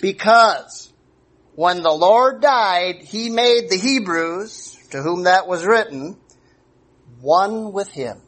Because 0.00 0.92
when 1.54 1.82
the 1.82 1.92
Lord 1.92 2.40
died, 2.40 3.02
he 3.02 3.30
made 3.30 3.68
the 3.68 3.76
Hebrews, 3.76 4.78
to 4.90 5.02
whom 5.02 5.24
that 5.24 5.46
was 5.46 5.64
written, 5.64 6.18
one 7.20 7.72
with 7.72 7.90
him. 7.90 8.20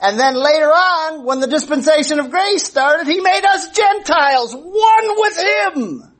And 0.00 0.18
then 0.18 0.34
later 0.34 0.66
on, 0.66 1.24
when 1.24 1.40
the 1.40 1.46
dispensation 1.46 2.18
of 2.18 2.30
grace 2.30 2.64
started, 2.64 3.06
he 3.06 3.20
made 3.20 3.44
us 3.44 3.70
Gentiles, 3.70 4.54
one 4.54 5.14
with 5.16 5.38
him. 5.38 6.14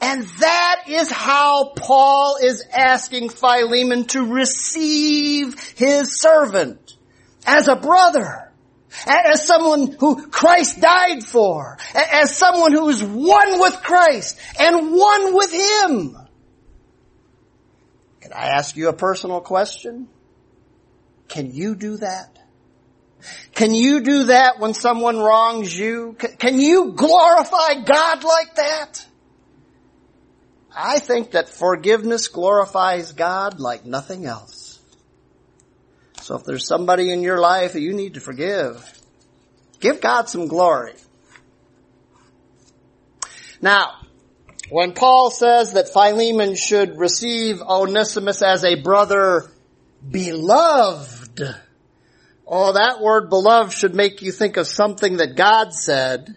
And 0.00 0.24
that 0.40 0.84
is 0.88 1.10
how 1.10 1.72
Paul 1.74 2.36
is 2.42 2.62
asking 2.70 3.30
Philemon 3.30 4.04
to 4.08 4.26
receive 4.26 5.58
his 5.76 6.20
servant 6.20 6.96
as 7.46 7.68
a 7.68 7.76
brother, 7.76 8.52
as 9.06 9.46
someone 9.46 9.92
who 9.98 10.28
Christ 10.28 10.80
died 10.80 11.24
for, 11.24 11.78
as 11.94 12.36
someone 12.36 12.72
who 12.72 12.88
is 12.90 13.02
one 13.02 13.60
with 13.60 13.74
Christ 13.82 14.38
and 14.58 14.92
one 14.92 15.34
with 15.34 15.52
him. 15.52 16.18
Can 18.20 18.32
I 18.32 18.48
ask 18.48 18.76
you 18.76 18.88
a 18.88 18.92
personal 18.92 19.40
question? 19.40 20.08
Can 21.28 21.52
you 21.52 21.74
do 21.74 21.96
that? 21.98 22.38
Can 23.54 23.74
you 23.74 24.00
do 24.00 24.24
that 24.24 24.58
when 24.58 24.74
someone 24.74 25.18
wrongs 25.18 25.76
you? 25.76 26.16
Can 26.38 26.60
you 26.60 26.92
glorify 26.92 27.82
God 27.84 28.24
like 28.24 28.54
that? 28.56 29.06
I 30.74 30.98
think 30.98 31.30
that 31.30 31.48
forgiveness 31.48 32.28
glorifies 32.28 33.12
God 33.12 33.60
like 33.60 33.86
nothing 33.86 34.26
else. 34.26 34.78
So 36.20 36.36
if 36.36 36.44
there's 36.44 36.66
somebody 36.66 37.12
in 37.12 37.22
your 37.22 37.38
life 37.38 37.72
that 37.72 37.80
you 37.80 37.94
need 37.94 38.14
to 38.14 38.20
forgive, 38.20 39.00
give 39.80 40.00
God 40.00 40.28
some 40.28 40.48
glory. 40.48 40.94
Now, 43.62 43.94
when 44.68 44.92
Paul 44.92 45.30
says 45.30 45.74
that 45.74 45.88
Philemon 45.88 46.56
should 46.56 46.98
receive 46.98 47.62
Onesimus 47.62 48.42
as 48.42 48.64
a 48.64 48.74
brother 48.82 49.50
beloved, 50.08 51.42
oh, 52.46 52.72
that 52.72 53.00
word 53.00 53.28
beloved 53.28 53.72
should 53.72 53.94
make 53.94 54.22
you 54.22 54.32
think 54.32 54.56
of 54.56 54.66
something 54.66 55.18
that 55.18 55.36
God 55.36 55.72
said 55.72 56.36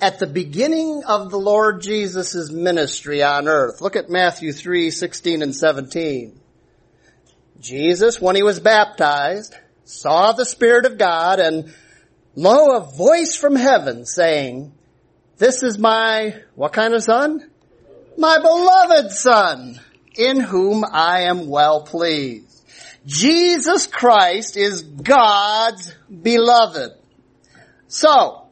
at 0.00 0.18
the 0.18 0.26
beginning 0.26 1.02
of 1.06 1.30
the 1.30 1.38
Lord 1.38 1.82
Jesus' 1.82 2.50
ministry 2.50 3.22
on 3.22 3.48
earth. 3.48 3.80
Look 3.80 3.96
at 3.96 4.08
Matthew 4.08 4.52
3, 4.52 4.90
16 4.90 5.42
and 5.42 5.54
17. 5.54 6.40
Jesus, 7.60 8.20
when 8.20 8.36
he 8.36 8.42
was 8.42 8.58
baptized, 8.60 9.54
saw 9.84 10.32
the 10.32 10.46
Spirit 10.46 10.86
of 10.86 10.96
God 10.96 11.40
and 11.40 11.74
lo, 12.34 12.76
a 12.76 12.80
voice 12.80 13.36
from 13.36 13.56
heaven 13.56 14.06
saying, 14.06 14.72
this 15.36 15.62
is 15.62 15.78
my, 15.78 16.34
what 16.54 16.72
kind 16.72 16.94
of 16.94 17.02
son? 17.02 17.50
My 18.16 18.38
beloved 18.38 19.10
son, 19.10 19.80
in 20.16 20.40
whom 20.40 20.84
I 20.90 21.22
am 21.22 21.48
well 21.48 21.82
pleased. 21.82 22.49
Jesus 23.10 23.88
Christ 23.88 24.56
is 24.56 24.82
God's 24.82 25.92
beloved. 26.22 26.92
So, 27.88 28.46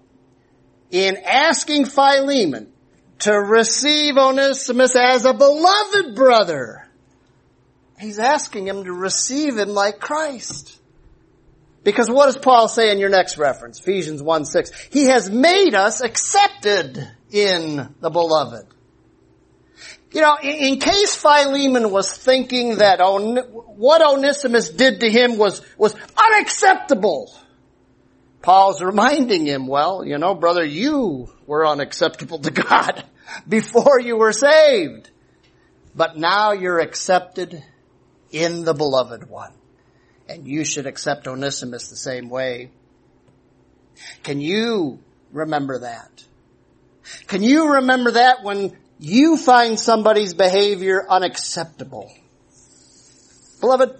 in 0.90 1.16
asking 1.16 1.84
Philemon 1.84 2.72
to 3.20 3.32
receive 3.32 4.16
Onesimus 4.16 4.96
as 4.96 5.24
a 5.24 5.32
beloved 5.32 6.16
brother. 6.16 6.88
He's 8.00 8.18
asking 8.18 8.66
him 8.66 8.82
to 8.82 8.92
receive 8.92 9.56
him 9.56 9.68
like 9.70 10.00
Christ. 10.00 10.80
Because 11.84 12.10
what 12.10 12.26
does 12.26 12.36
Paul 12.36 12.68
say 12.68 12.90
in 12.90 12.98
your 12.98 13.10
next 13.10 13.38
reference? 13.38 13.78
Ephesians 13.78 14.20
1 14.20 14.44
6. 14.44 14.88
He 14.90 15.04
has 15.04 15.30
made 15.30 15.74
us 15.76 16.00
accepted 16.00 17.08
in 17.30 17.94
the 18.00 18.10
beloved. 18.10 18.66
You 20.10 20.22
know, 20.22 20.36
in 20.42 20.78
case 20.78 21.14
Philemon 21.14 21.90
was 21.90 22.10
thinking 22.10 22.76
that 22.76 23.00
On- 23.00 23.36
what 23.36 24.00
Onesimus 24.02 24.70
did 24.70 25.00
to 25.00 25.10
him 25.10 25.36
was, 25.36 25.60
was 25.76 25.94
unacceptable, 26.16 27.34
Paul's 28.40 28.82
reminding 28.82 29.46
him, 29.46 29.66
well, 29.66 30.04
you 30.04 30.16
know, 30.16 30.34
brother, 30.34 30.64
you 30.64 31.28
were 31.46 31.66
unacceptable 31.66 32.38
to 32.38 32.50
God 32.50 33.04
before 33.48 34.00
you 34.00 34.16
were 34.16 34.32
saved. 34.32 35.10
But 35.94 36.16
now 36.16 36.52
you're 36.52 36.78
accepted 36.78 37.62
in 38.30 38.64
the 38.64 38.74
beloved 38.74 39.28
one. 39.28 39.52
And 40.28 40.46
you 40.46 40.64
should 40.64 40.86
accept 40.86 41.26
Onesimus 41.26 41.88
the 41.88 41.96
same 41.96 42.28
way. 42.28 42.70
Can 44.22 44.40
you 44.40 45.00
remember 45.32 45.80
that? 45.80 46.24
Can 47.26 47.42
you 47.42 47.74
remember 47.74 48.12
that 48.12 48.42
when 48.42 48.76
you 48.98 49.36
find 49.36 49.78
somebody's 49.78 50.34
behavior 50.34 51.06
unacceptable? 51.08 52.12
Beloved, 53.60 53.98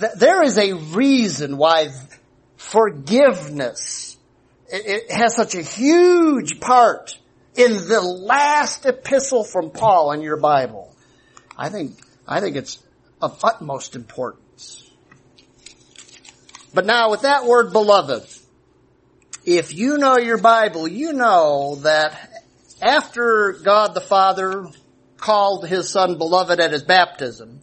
th- 0.00 0.12
there 0.16 0.42
is 0.42 0.58
a 0.58 0.74
reason 0.74 1.56
why 1.56 1.88
forgiveness. 2.56 4.16
It, 4.70 5.10
has 5.10 5.34
such 5.34 5.54
a 5.54 5.62
huge 5.62 6.60
part 6.60 7.18
in 7.56 7.72
the 7.72 8.02
last 8.02 8.84
epistle 8.84 9.42
from 9.42 9.70
Paul 9.70 10.12
in 10.12 10.20
your 10.20 10.36
Bible. 10.36 10.94
I 11.56 11.70
think, 11.70 11.96
I 12.26 12.40
think 12.40 12.56
it's 12.56 12.82
of 13.22 13.42
utmost 13.42 13.96
importance. 13.96 14.90
But 16.74 16.84
now 16.84 17.10
with 17.10 17.22
that 17.22 17.46
word 17.46 17.72
beloved, 17.72 18.28
if 19.46 19.74
you 19.74 19.96
know 19.96 20.18
your 20.18 20.36
Bible, 20.36 20.86
you 20.86 21.14
know 21.14 21.76
that 21.76 22.37
after 22.80 23.52
God 23.52 23.94
the 23.94 24.00
Father 24.00 24.66
called 25.16 25.66
his 25.66 25.88
son 25.88 26.18
beloved 26.18 26.60
at 26.60 26.72
his 26.72 26.82
baptism, 26.82 27.60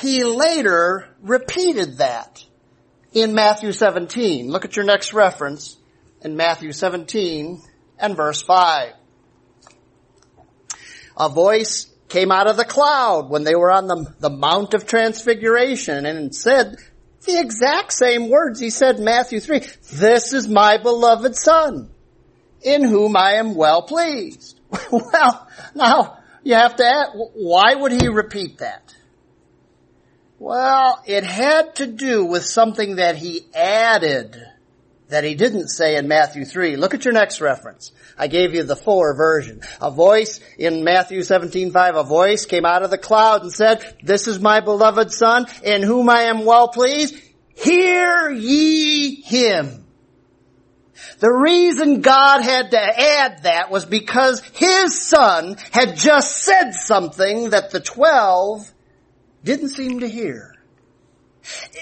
he 0.00 0.24
later 0.24 1.08
repeated 1.20 1.98
that 1.98 2.44
in 3.12 3.34
Matthew 3.34 3.72
17. 3.72 4.50
Look 4.50 4.64
at 4.64 4.76
your 4.76 4.84
next 4.84 5.12
reference 5.12 5.76
in 6.22 6.36
Matthew 6.36 6.72
17 6.72 7.62
and 7.98 8.16
verse 8.16 8.42
5. 8.42 8.94
A 11.18 11.28
voice 11.28 11.86
came 12.08 12.32
out 12.32 12.46
of 12.46 12.56
the 12.56 12.64
cloud 12.64 13.28
when 13.28 13.44
they 13.44 13.54
were 13.54 13.70
on 13.70 13.86
the, 13.86 14.14
the 14.18 14.30
Mount 14.30 14.74
of 14.74 14.86
Transfiguration 14.86 16.06
and 16.06 16.34
said 16.34 16.76
the 17.26 17.38
exact 17.38 17.92
same 17.92 18.28
words 18.28 18.58
he 18.58 18.70
said 18.70 18.96
in 18.96 19.04
Matthew 19.04 19.40
3. 19.40 19.60
This 19.92 20.32
is 20.32 20.48
my 20.48 20.78
beloved 20.78 21.36
son 21.36 21.91
in 22.64 22.82
whom 22.82 23.16
I 23.16 23.34
am 23.34 23.54
well 23.54 23.82
pleased. 23.82 24.58
well, 24.90 25.48
now 25.74 26.18
you 26.42 26.54
have 26.54 26.76
to 26.76 26.84
ask, 26.84 27.10
why 27.34 27.74
would 27.74 27.92
he 27.92 28.08
repeat 28.08 28.58
that? 28.58 28.94
Well, 30.38 31.02
it 31.06 31.22
had 31.24 31.76
to 31.76 31.86
do 31.86 32.24
with 32.24 32.44
something 32.44 32.96
that 32.96 33.16
he 33.16 33.46
added 33.54 34.42
that 35.12 35.24
he 35.24 35.34
didn't 35.34 35.68
say 35.68 35.96
in 35.96 36.08
Matthew 36.08 36.44
3. 36.44 36.76
Look 36.76 36.94
at 36.94 37.04
your 37.04 37.12
next 37.12 37.40
reference. 37.40 37.92
I 38.18 38.28
gave 38.28 38.54
you 38.54 38.62
the 38.62 38.74
four 38.74 39.14
version. 39.14 39.60
A 39.80 39.90
voice 39.90 40.40
in 40.58 40.84
Matthew 40.84 41.20
17:5, 41.20 41.96
a 41.96 42.02
voice 42.02 42.46
came 42.46 42.64
out 42.64 42.82
of 42.82 42.90
the 42.90 42.98
cloud 42.98 43.42
and 43.42 43.52
said, 43.52 43.84
"This 44.02 44.26
is 44.26 44.40
my 44.40 44.60
beloved 44.60 45.12
son 45.12 45.46
in 45.62 45.82
whom 45.82 46.08
I 46.08 46.22
am 46.22 46.44
well 46.44 46.68
pleased. 46.68 47.14
Hear 47.54 48.30
ye 48.30 49.22
him." 49.22 49.81
The 51.22 51.32
reason 51.32 52.00
God 52.00 52.42
had 52.42 52.72
to 52.72 52.80
add 52.80 53.44
that 53.44 53.70
was 53.70 53.86
because 53.86 54.42
his 54.54 55.06
son 55.06 55.56
had 55.70 55.96
just 55.96 56.42
said 56.42 56.72
something 56.72 57.50
that 57.50 57.70
the 57.70 57.78
twelve 57.78 58.68
didn't 59.44 59.68
seem 59.68 60.00
to 60.00 60.08
hear. 60.08 60.56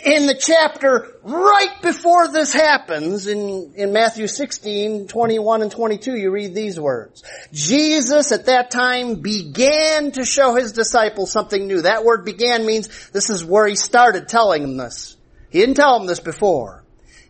In 0.04 0.26
the 0.26 0.34
chapter 0.38 1.16
right 1.22 1.74
before 1.80 2.28
this 2.28 2.52
happens, 2.52 3.26
in, 3.26 3.72
in 3.76 3.94
Matthew 3.94 4.26
16, 4.26 5.08
21 5.08 5.62
and 5.62 5.72
22, 5.72 6.16
you 6.16 6.30
read 6.30 6.54
these 6.54 6.78
words. 6.78 7.24
Jesus 7.50 8.32
at 8.32 8.44
that 8.44 8.70
time 8.70 9.22
began 9.22 10.12
to 10.12 10.24
show 10.26 10.54
his 10.54 10.72
disciples 10.72 11.32
something 11.32 11.66
new. 11.66 11.80
That 11.80 12.04
word 12.04 12.26
began 12.26 12.66
means 12.66 13.08
this 13.08 13.30
is 13.30 13.42
where 13.42 13.66
he 13.66 13.76
started 13.76 14.28
telling 14.28 14.60
them 14.60 14.76
this. 14.76 15.16
He 15.48 15.60
didn't 15.60 15.76
tell 15.76 15.98
them 15.98 16.06
this 16.06 16.20
before. 16.20 16.79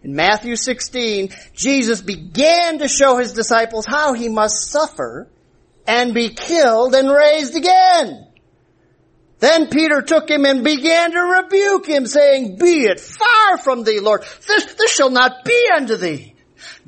In 0.02 0.14
Matthew 0.14 0.56
16, 0.56 1.30
Jesus 1.54 2.00
began 2.00 2.78
to 2.78 2.88
show 2.88 3.18
his 3.18 3.32
disciples 3.32 3.84
how 3.86 4.14
he 4.14 4.28
must 4.28 4.70
suffer 4.70 5.28
and 5.86 6.14
be 6.14 6.30
killed 6.30 6.94
and 6.94 7.10
raised 7.10 7.56
again. 7.56 8.26
Then 9.40 9.68
Peter 9.68 10.02
took 10.02 10.28
him 10.28 10.44
and 10.44 10.62
began 10.62 11.12
to 11.12 11.18
rebuke 11.18 11.86
him, 11.86 12.06
saying, 12.06 12.58
Be 12.58 12.84
it 12.84 13.00
far 13.00 13.58
from 13.58 13.84
thee, 13.84 14.00
Lord. 14.00 14.22
This, 14.46 14.74
this 14.74 14.94
shall 14.94 15.10
not 15.10 15.44
be 15.44 15.68
unto 15.74 15.96
thee. 15.96 16.34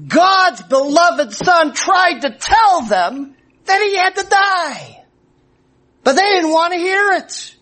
God's 0.07 0.62
beloved 0.62 1.33
son 1.33 1.72
tried 1.72 2.20
to 2.20 2.31
tell 2.31 2.83
them 2.83 3.35
that 3.64 3.83
he 3.83 3.96
had 3.96 4.16
to 4.16 4.25
die. 4.25 5.05
But 6.05 6.16
they 6.16 6.22
didn't 6.22 6.53
want 6.53 6.75
to 6.75 6.79
hear 6.79 7.12
it. 7.12 7.57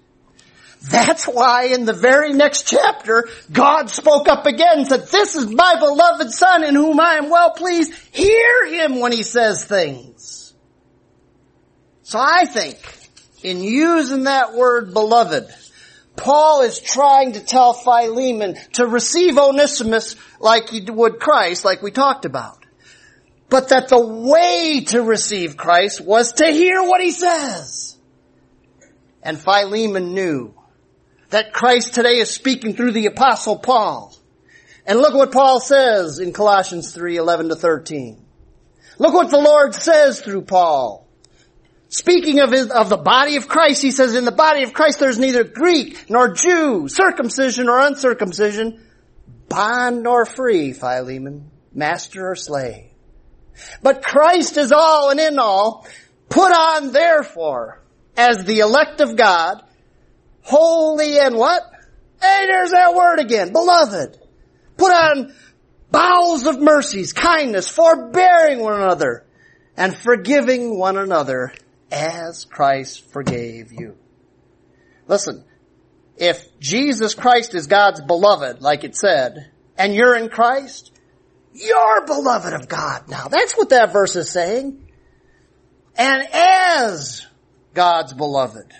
That's 0.82 1.26
why 1.26 1.64
in 1.64 1.84
the 1.84 1.92
very 1.92 2.32
next 2.32 2.66
chapter, 2.66 3.28
God 3.52 3.90
spoke 3.90 4.28
up 4.28 4.46
again 4.46 4.78
and 4.78 4.86
said, 4.86 5.08
this 5.08 5.36
is 5.36 5.50
my 5.50 5.76
beloved 5.78 6.32
son 6.32 6.64
in 6.64 6.74
whom 6.74 6.98
I 6.98 7.16
am 7.16 7.28
well 7.28 7.50
pleased. 7.50 7.92
Hear 8.12 8.66
him 8.66 9.00
when 9.00 9.12
he 9.12 9.22
says 9.22 9.64
things. 9.64 10.54
So 12.02 12.18
I 12.18 12.46
think 12.46 12.78
in 13.42 13.62
using 13.62 14.24
that 14.24 14.54
word 14.54 14.94
beloved, 14.94 15.54
Paul 16.16 16.62
is 16.62 16.80
trying 16.80 17.32
to 17.32 17.40
tell 17.40 17.72
Philemon 17.74 18.56
to 18.74 18.86
receive 18.86 19.38
Onesimus 19.38 20.16
like 20.40 20.70
he 20.70 20.80
would 20.90 21.20
Christ, 21.20 21.64
like 21.64 21.82
we 21.82 21.90
talked 21.90 22.24
about. 22.24 22.64
But 23.48 23.68
that 23.68 23.88
the 23.88 24.00
way 24.00 24.84
to 24.88 25.02
receive 25.02 25.56
Christ 25.56 26.00
was 26.00 26.32
to 26.34 26.46
hear 26.46 26.82
what 26.82 27.02
he 27.02 27.10
says. 27.10 27.98
And 29.22 29.38
Philemon 29.38 30.14
knew 30.14 30.54
that 31.30 31.52
Christ 31.52 31.94
today 31.94 32.18
is 32.18 32.30
speaking 32.30 32.74
through 32.74 32.92
the 32.92 33.06
apostle 33.06 33.58
Paul. 33.58 34.14
And 34.86 34.98
look 34.98 35.14
what 35.14 35.32
Paul 35.32 35.60
says 35.60 36.18
in 36.18 36.32
Colossians 36.32 36.92
3, 36.92 37.16
11 37.16 37.48
to 37.50 37.56
13. 37.56 38.24
Look 38.98 39.14
what 39.14 39.30
the 39.30 39.38
Lord 39.40 39.74
says 39.74 40.20
through 40.20 40.42
Paul. 40.42 41.06
Speaking 41.88 42.40
of, 42.40 42.52
his, 42.52 42.68
of 42.70 42.88
the 42.88 42.96
body 42.96 43.36
of 43.36 43.48
Christ, 43.48 43.82
he 43.82 43.90
says, 43.90 44.14
in 44.14 44.24
the 44.24 44.32
body 44.32 44.62
of 44.62 44.72
Christ 44.72 45.00
there's 45.00 45.18
neither 45.18 45.42
Greek 45.42 46.08
nor 46.08 46.34
Jew, 46.34 46.88
circumcision 46.88 47.68
or 47.68 47.80
uncircumcision, 47.80 48.80
bond 49.48 50.02
nor 50.02 50.24
free, 50.24 50.72
Philemon, 50.72 51.50
master 51.72 52.30
or 52.30 52.36
slave. 52.36 52.86
But 53.82 54.04
Christ 54.04 54.56
is 54.56 54.72
all 54.72 55.10
and 55.10 55.20
in 55.20 55.38
all. 55.38 55.86
Put 56.28 56.52
on 56.52 56.92
therefore, 56.92 57.80
as 58.16 58.44
the 58.44 58.60
elect 58.60 59.00
of 59.00 59.16
God, 59.16 59.62
holy 60.42 61.18
and 61.18 61.36
what? 61.36 61.62
Hey, 62.20 62.46
there's 62.46 62.72
that 62.72 62.94
word 62.94 63.18
again, 63.18 63.52
beloved. 63.52 64.18
Put 64.76 64.92
on 64.92 65.34
bowels 65.90 66.46
of 66.46 66.60
mercies, 66.60 67.12
kindness, 67.12 67.68
forbearing 67.68 68.60
one 68.60 68.74
another, 68.80 69.24
and 69.76 69.96
forgiving 69.96 70.78
one 70.78 70.96
another 70.96 71.52
as 71.90 72.44
Christ 72.44 73.10
forgave 73.10 73.72
you. 73.72 73.96
Listen, 75.06 75.44
if 76.16 76.58
Jesus 76.60 77.14
Christ 77.14 77.54
is 77.54 77.66
God's 77.66 78.00
beloved, 78.00 78.60
like 78.60 78.84
it 78.84 78.94
said, 78.94 79.50
and 79.76 79.94
you're 79.94 80.14
in 80.14 80.28
Christ, 80.28 80.92
you're 81.54 82.06
beloved 82.06 82.52
of 82.52 82.68
God 82.68 83.08
now. 83.08 83.28
That's 83.28 83.54
what 83.54 83.70
that 83.70 83.92
verse 83.92 84.14
is 84.16 84.30
saying. 84.30 84.86
And 85.96 86.28
as 86.32 87.26
God's 87.74 88.12
beloved, 88.12 88.72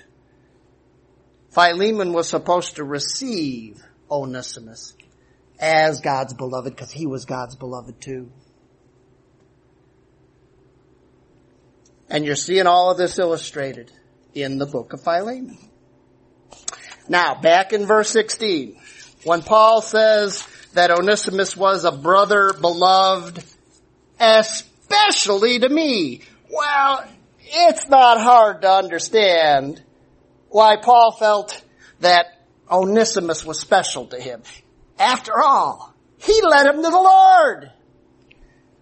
Philemon 1.50 2.12
was 2.12 2.28
supposed 2.28 2.76
to 2.76 2.84
receive 2.84 3.82
Onesimus 4.10 4.94
as 5.58 6.00
God's 6.00 6.32
beloved 6.32 6.74
because 6.74 6.90
he 6.90 7.06
was 7.06 7.24
God's 7.24 7.56
beloved 7.56 8.00
too. 8.00 8.30
And 12.08 12.24
you're 12.24 12.36
seeing 12.36 12.66
all 12.66 12.90
of 12.90 12.98
this 12.98 13.18
illustrated 13.18 13.92
in 14.34 14.58
the 14.58 14.66
book 14.66 14.92
of 14.92 15.02
Philemon. 15.02 15.58
Now, 17.08 17.40
back 17.40 17.72
in 17.72 17.86
verse 17.86 18.10
16, 18.10 18.76
when 19.24 19.42
Paul 19.42 19.82
says 19.82 20.46
that 20.74 20.90
Onesimus 20.90 21.56
was 21.56 21.84
a 21.84 21.92
brother 21.92 22.52
beloved, 22.52 23.44
especially 24.18 25.58
to 25.58 25.68
me, 25.68 26.22
well, 26.52 27.04
it's 27.42 27.88
not 27.88 28.20
hard 28.20 28.62
to 28.62 28.70
understand 28.70 29.82
why 30.50 30.76
Paul 30.76 31.12
felt 31.12 31.64
that 32.00 32.26
Onesimus 32.70 33.44
was 33.44 33.58
special 33.58 34.06
to 34.08 34.20
him. 34.20 34.42
After 34.98 35.32
all, 35.42 35.94
he 36.18 36.40
led 36.42 36.66
him 36.66 36.76
to 36.76 36.90
the 36.90 36.90
Lord. 36.90 37.72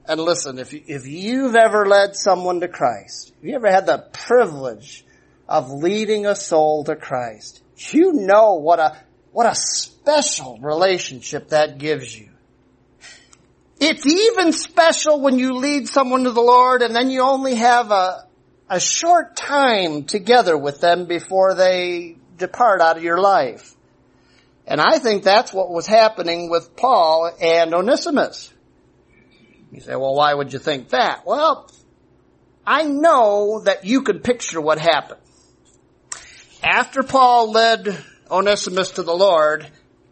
And 0.06 0.20
listen, 0.20 0.58
if, 0.58 0.72
you, 0.72 0.82
if 0.86 1.06
you've 1.06 1.54
ever 1.54 1.86
led 1.86 2.16
someone 2.16 2.60
to 2.60 2.68
Christ, 2.68 3.32
if 3.38 3.44
you 3.44 3.54
ever 3.54 3.70
had 3.70 3.86
the 3.86 4.08
privilege 4.12 5.04
of 5.48 5.70
leading 5.70 6.26
a 6.26 6.34
soul 6.34 6.84
to 6.84 6.96
Christ, 6.96 7.62
you 7.90 8.12
know 8.14 8.54
what 8.54 8.78
a, 8.78 8.96
what 9.32 9.46
a 9.46 9.54
special 9.54 10.58
relationship 10.60 11.50
that 11.50 11.78
gives 11.78 12.18
you. 12.18 12.30
It's 13.80 14.06
even 14.06 14.52
special 14.52 15.20
when 15.20 15.38
you 15.38 15.54
lead 15.54 15.88
someone 15.88 16.24
to 16.24 16.32
the 16.32 16.40
Lord 16.40 16.82
and 16.82 16.96
then 16.96 17.10
you 17.10 17.22
only 17.22 17.54
have 17.54 17.90
a, 17.90 18.27
a 18.68 18.80
short 18.80 19.36
time 19.36 20.04
together 20.04 20.56
with 20.56 20.80
them 20.80 21.06
before 21.06 21.54
they 21.54 22.16
depart 22.36 22.80
out 22.80 22.96
of 22.96 23.02
your 23.02 23.18
life. 23.18 23.74
And 24.66 24.80
I 24.80 24.98
think 24.98 25.22
that's 25.22 25.52
what 25.52 25.70
was 25.70 25.86
happening 25.86 26.50
with 26.50 26.76
Paul 26.76 27.32
and 27.40 27.72
Onesimus. 27.72 28.52
You 29.72 29.80
say, 29.80 29.96
well, 29.96 30.14
why 30.14 30.34
would 30.34 30.52
you 30.52 30.58
think 30.58 30.90
that? 30.90 31.26
Well, 31.26 31.70
I 32.66 32.84
know 32.84 33.62
that 33.64 33.86
you 33.86 34.02
can 34.02 34.20
picture 34.20 34.60
what 34.60 34.78
happened. 34.78 35.20
After 36.62 37.02
Paul 37.02 37.52
led 37.52 37.96
Onesimus 38.30 38.92
to 38.92 39.02
the 39.02 39.14
Lord, 39.14 39.66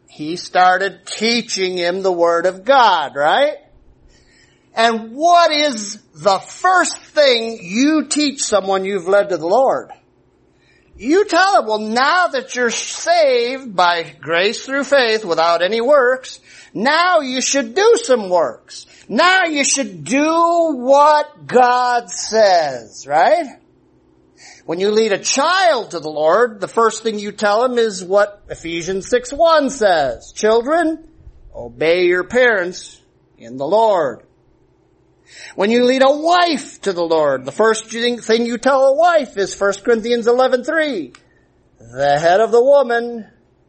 he 0.09 0.37
started 0.37 1.05
teaching 1.05 1.77
him 1.77 2.03
the 2.03 2.13
Word 2.13 2.47
of 2.47 2.65
God, 2.65 3.15
right? 3.15 3.57
And 4.77 5.13
what 5.13 5.51
is 5.51 5.97
the 6.15 6.39
first 6.39 6.99
thing 6.99 7.59
you 7.63 8.05
teach 8.05 8.43
someone 8.43 8.85
you've 8.85 9.09
led 9.09 9.31
to 9.31 9.39
the 9.39 9.47
Lord? 9.47 9.91
You 10.99 11.25
tell 11.25 11.55
them, 11.55 11.67
well, 11.67 11.79
now 11.79 12.29
that 12.29 12.55
you're 12.55 12.71
saved 12.71 13.75
by 13.75 14.03
grace 14.21 14.67
through 14.67 14.85
faith 14.85 15.25
without 15.25 15.63
any 15.63 15.81
works, 15.81 16.41
now 16.75 17.21
you 17.21 17.41
should 17.41 17.75
do 17.75 17.97
some 18.03 18.29
works. 18.29 18.85
Now 19.09 19.45
you 19.45 19.65
should 19.65 20.05
do 20.05 20.75
what 20.75 21.47
God 21.47 22.11
says, 22.11 23.07
right? 23.07 23.47
When 24.67 24.79
you 24.79 24.91
lead 24.91 25.13
a 25.13 25.19
child 25.19 25.93
to 25.93 26.01
the 26.01 26.11
Lord, 26.11 26.61
the 26.61 26.69
first 26.69 27.03
thing 27.03 27.19
you 27.19 27.33
tell 27.33 27.65
him 27.65 27.79
is 27.79 28.05
what 28.05 28.43
Ephesians 28.51 29.09
6 29.09 29.33
1 29.33 29.71
says. 29.71 30.33
Children, 30.35 31.09
obey 31.55 32.07
your 32.07 32.25
parents 32.25 33.01
in 33.39 33.57
the 33.57 33.67
Lord. 33.67 34.26
When 35.55 35.71
you 35.71 35.85
lead 35.85 36.03
a 36.03 36.11
wife 36.11 36.81
to 36.83 36.93
the 36.93 37.05
Lord, 37.05 37.45
the 37.45 37.53
first 37.53 37.91
thing 37.91 38.47
you 38.47 38.59
tell 38.59 38.85
a 38.87 38.95
wife 38.95 39.37
is 39.37 39.59
1 39.59 39.85
Corinthians 39.85 40.27
11:3. 40.27 41.15
The 41.79 42.19
head 42.19 42.41
of 42.41 42.53
the 42.53 42.63
woman 42.63 43.27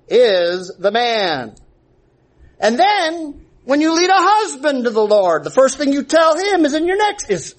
is 0.07 0.71
the 0.77 0.91
man. 0.91 1.55
And 2.59 2.79
then 2.79 3.45
when 3.65 3.81
you 3.81 3.93
lead 3.93 4.09
a 4.09 4.13
husband 4.15 4.85
to 4.85 4.91
the 4.91 5.05
Lord, 5.05 5.43
the 5.43 5.51
first 5.51 5.77
thing 5.77 5.91
you 5.91 6.03
tell 6.03 6.37
him 6.37 6.65
is 6.65 6.73
in 6.73 6.87
your 6.87 6.97
next, 6.97 7.29
is 7.29 7.55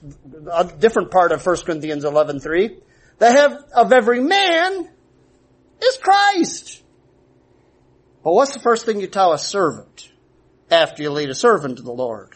a 0.50 0.64
different 0.64 1.10
part 1.10 1.32
of 1.32 1.44
1 1.44 1.56
Corinthians 1.66 2.04
11.3. 2.04 2.80
The 3.18 3.30
head 3.30 3.58
of 3.74 3.92
every 3.92 4.20
man 4.20 4.88
is 5.82 5.98
Christ. 5.98 6.82
But 8.24 8.32
what's 8.32 8.54
the 8.54 8.60
first 8.60 8.86
thing 8.86 9.00
you 9.00 9.06
tell 9.06 9.32
a 9.32 9.38
servant 9.38 10.10
after 10.70 11.02
you 11.02 11.10
lead 11.10 11.30
a 11.30 11.34
servant 11.34 11.76
to 11.76 11.82
the 11.82 11.92
Lord? 11.92 12.34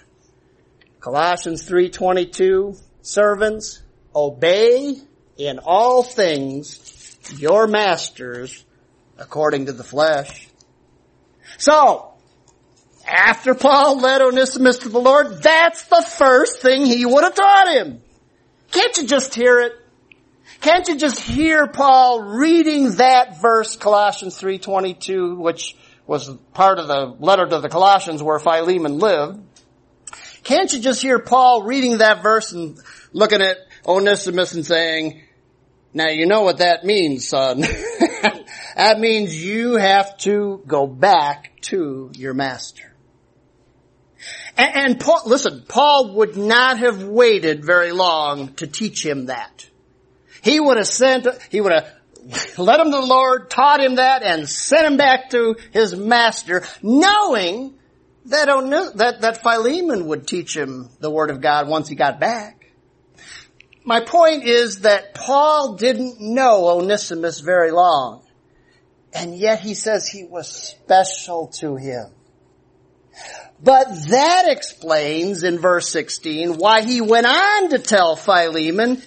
Colossians 1.03 1.69
3.22, 1.69 2.81
servants, 3.01 3.83
obey 4.15 4.95
in 5.37 5.59
all 5.59 6.05
things 6.05 7.19
your 7.39 7.67
masters 7.67 8.65
according 9.19 9.67
to 9.67 9.73
the 9.73 9.83
flesh. 9.83 10.47
So, 11.59 12.15
after 13.05 13.57
Paul 13.57 13.99
led 13.99 14.23
Onesimus 14.23 14.79
to 14.79 14.91
the 14.91 15.01
Lord, 15.01 15.43
that's 15.43 15.83
the 15.87 16.07
first 16.09 16.63
thing 16.63 16.87
he 16.87 17.05
would 17.05 17.25
have 17.25 17.35
taught 17.35 17.75
him. 17.75 18.01
Can't 18.71 18.97
you 18.97 19.09
just 19.09 19.35
hear 19.35 19.59
it? 19.59 19.73
Can't 20.61 20.87
you 20.87 20.97
just 20.97 21.19
hear 21.19 21.67
Paul 21.67 22.23
reading 22.23 22.93
that 22.99 23.43
verse, 23.43 23.75
Colossians 23.75 24.41
3.22, 24.41 25.37
which 25.37 25.77
was 26.07 26.31
part 26.55 26.79
of 26.79 26.87
the 26.87 27.17
letter 27.19 27.49
to 27.49 27.59
the 27.59 27.69
Colossians 27.69 28.23
where 28.23 28.39
Philemon 28.39 29.01
lived? 29.01 29.41
Can't 30.43 30.73
you 30.73 30.81
just 30.81 31.01
hear 31.03 31.19
Paul 31.19 31.63
reading 31.63 31.99
that 31.99 32.23
verse 32.23 32.53
and 32.53 32.79
looking 33.13 33.43
at 33.43 33.59
Onesimus 33.87 34.55
and 34.55 34.67
saying, 34.67 35.23
now 35.95 36.09
you 36.09 36.27
know 36.27 36.43
what 36.43 36.59
that 36.59 36.85
means, 36.85 37.29
son. 37.29 37.61
that 38.77 38.99
means 38.99 39.45
you 39.45 39.77
have 39.77 40.17
to 40.19 40.63
go 40.67 40.87
back 40.87 41.61
to 41.63 42.11
your 42.15 42.35
master. 42.35 42.93
And, 44.57 44.75
and 44.75 45.01
Paul, 45.01 45.23
listen, 45.27 45.65
Paul 45.69 46.15
would 46.15 46.37
not 46.37 46.79
have 46.79 47.03
waited 47.05 47.65
very 47.65 47.93
long 47.93 48.55
to 48.55 48.67
teach 48.67 49.05
him 49.05 49.27
that. 49.27 49.69
He 50.43 50.59
would 50.59 50.77
have 50.77 50.89
sent, 50.89 51.27
he 51.51 51.61
would 51.61 51.73
have 51.73 51.93
led 52.59 52.81
him 52.81 52.87
to 52.87 53.01
the 53.01 53.07
Lord, 53.07 53.51
taught 53.51 53.81
him 53.81 53.97
that, 53.97 54.23
and 54.23 54.49
sent 54.49 54.87
him 54.87 54.97
back 54.97 55.31
to 55.31 55.57
his 55.73 55.95
master, 55.95 56.65
knowing 56.83 57.75
that, 58.27 58.93
that, 58.97 59.21
that 59.21 59.43
Philemon 59.43 60.07
would 60.07 60.27
teach 60.27 60.57
him 60.57 60.89
the 61.01 61.11
Word 61.11 61.31
of 61.31 61.41
God 61.41 61.69
once 61.69 61.89
he 61.89 61.95
got 61.95 62.21
back. 62.21 62.67
My 63.85 64.01
point 64.01 64.45
is 64.45 64.81
that 64.81 65.15
Paul 65.15 65.75
didn't 65.75 66.21
know 66.21 66.69
Onesimus 66.69 67.41
very 67.41 67.73
long, 67.73 68.23
and 69.13 69.37
yet 69.37 69.61
he 69.61 69.75
says 69.75 70.07
he 70.07 70.25
was 70.25 70.49
special 70.49 71.49
to 71.59 71.77
him. 71.77 72.07
But 73.63 73.87
that 74.09 74.45
explains 74.49 75.43
in 75.43 75.59
verse 75.59 75.89
16 75.91 76.59
why 76.59 76.83
he 76.83 77.01
went 77.01 77.27
on 77.27 77.71
to 77.71 77.79
tell 77.79 78.17
Philemon, 78.17 79.03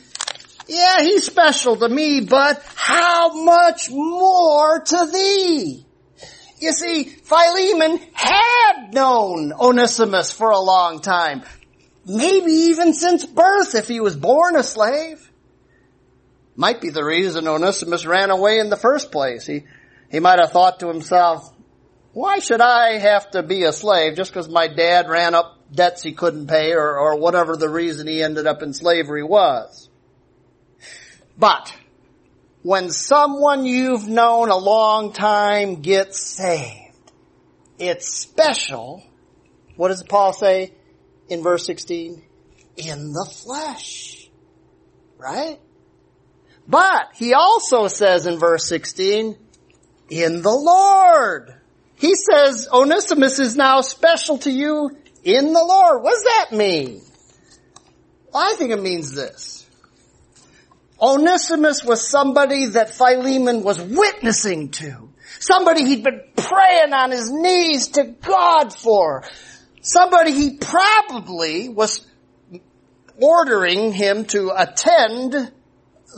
yeah, 0.67 1.01
he's 1.01 1.25
special 1.25 1.75
to 1.77 1.89
me, 1.89 2.21
but 2.21 2.63
how 2.75 3.43
much 3.43 3.89
more 3.89 4.79
to 4.79 5.09
thee? 5.11 5.85
You 6.65 6.71
see, 6.71 7.03
Philemon 7.03 7.99
had 8.13 8.91
known 8.91 9.53
Onesimus 9.53 10.31
for 10.31 10.49
a 10.49 10.59
long 10.59 10.99
time. 10.99 11.43
Maybe 12.07 12.51
even 12.51 12.95
since 12.95 13.23
birth 13.23 13.75
if 13.75 13.87
he 13.87 13.99
was 13.99 14.15
born 14.15 14.55
a 14.55 14.63
slave. 14.63 15.29
Might 16.55 16.81
be 16.81 16.89
the 16.89 17.05
reason 17.05 17.47
Onesimus 17.47 18.07
ran 18.07 18.31
away 18.31 18.57
in 18.57 18.71
the 18.71 18.77
first 18.77 19.11
place. 19.11 19.45
He, 19.45 19.65
he 20.09 20.19
might 20.19 20.39
have 20.39 20.51
thought 20.51 20.79
to 20.79 20.87
himself, 20.87 21.53
why 22.13 22.39
should 22.39 22.61
I 22.61 22.97
have 22.97 23.29
to 23.31 23.43
be 23.43 23.65
a 23.65 23.71
slave 23.71 24.15
just 24.15 24.33
because 24.33 24.49
my 24.49 24.67
dad 24.67 25.07
ran 25.07 25.35
up 25.35 25.59
debts 25.71 26.01
he 26.01 26.13
couldn't 26.13 26.47
pay 26.47 26.73
or, 26.73 26.97
or 26.97 27.19
whatever 27.19 27.55
the 27.55 27.69
reason 27.69 28.07
he 28.07 28.23
ended 28.23 28.47
up 28.47 28.63
in 28.63 28.73
slavery 28.73 29.23
was? 29.23 29.87
But 31.37 31.71
when 32.65 32.89
someone 32.89 33.63
you've 33.63 34.07
known 34.07 34.49
a 34.49 34.57
long 34.57 35.13
time 35.13 35.83
gets 35.83 36.19
saved, 36.19 37.11
it's 37.77 38.11
special. 38.11 39.03
What 39.75 39.89
does 39.89 40.01
Paul 40.01 40.33
say 40.33 40.73
in 41.29 41.43
verse 41.43 41.63
16? 41.67 42.23
In 42.77 43.13
the 43.13 43.31
flesh. 43.31 44.31
Right? 45.19 45.59
But 46.67 47.09
he 47.13 47.35
also 47.35 47.87
says 47.87 48.25
in 48.25 48.39
verse 48.39 48.67
16, 48.67 49.37
in 50.09 50.41
the 50.41 50.49
Lord. 50.49 51.53
He 51.97 52.15
says 52.15 52.67
Onesimus 52.73 53.37
is 53.37 53.55
now 53.55 53.81
special 53.81 54.39
to 54.39 54.49
you 54.49 54.89
in 55.23 55.53
the 55.53 55.63
Lord. 55.63 56.01
What 56.01 56.13
does 56.13 56.23
that 56.23 56.57
mean? 56.57 57.03
Well, 58.33 58.51
I 58.51 58.55
think 58.55 58.71
it 58.71 58.81
means 58.81 59.13
this. 59.13 59.64
Onesimus 61.01 61.83
was 61.83 62.07
somebody 62.07 62.67
that 62.67 62.91
Philemon 62.91 63.63
was 63.63 63.81
witnessing 63.81 64.69
to. 64.71 65.09
Somebody 65.39 65.85
he'd 65.85 66.03
been 66.03 66.21
praying 66.35 66.93
on 66.93 67.11
his 67.11 67.29
knees 67.31 67.89
to 67.89 68.03
God 68.21 68.73
for. 68.73 69.23
Somebody 69.81 70.31
he 70.31 70.57
probably 70.57 71.69
was 71.69 72.05
ordering 73.21 73.91
him 73.91 74.25
to 74.25 74.51
attend 74.55 75.51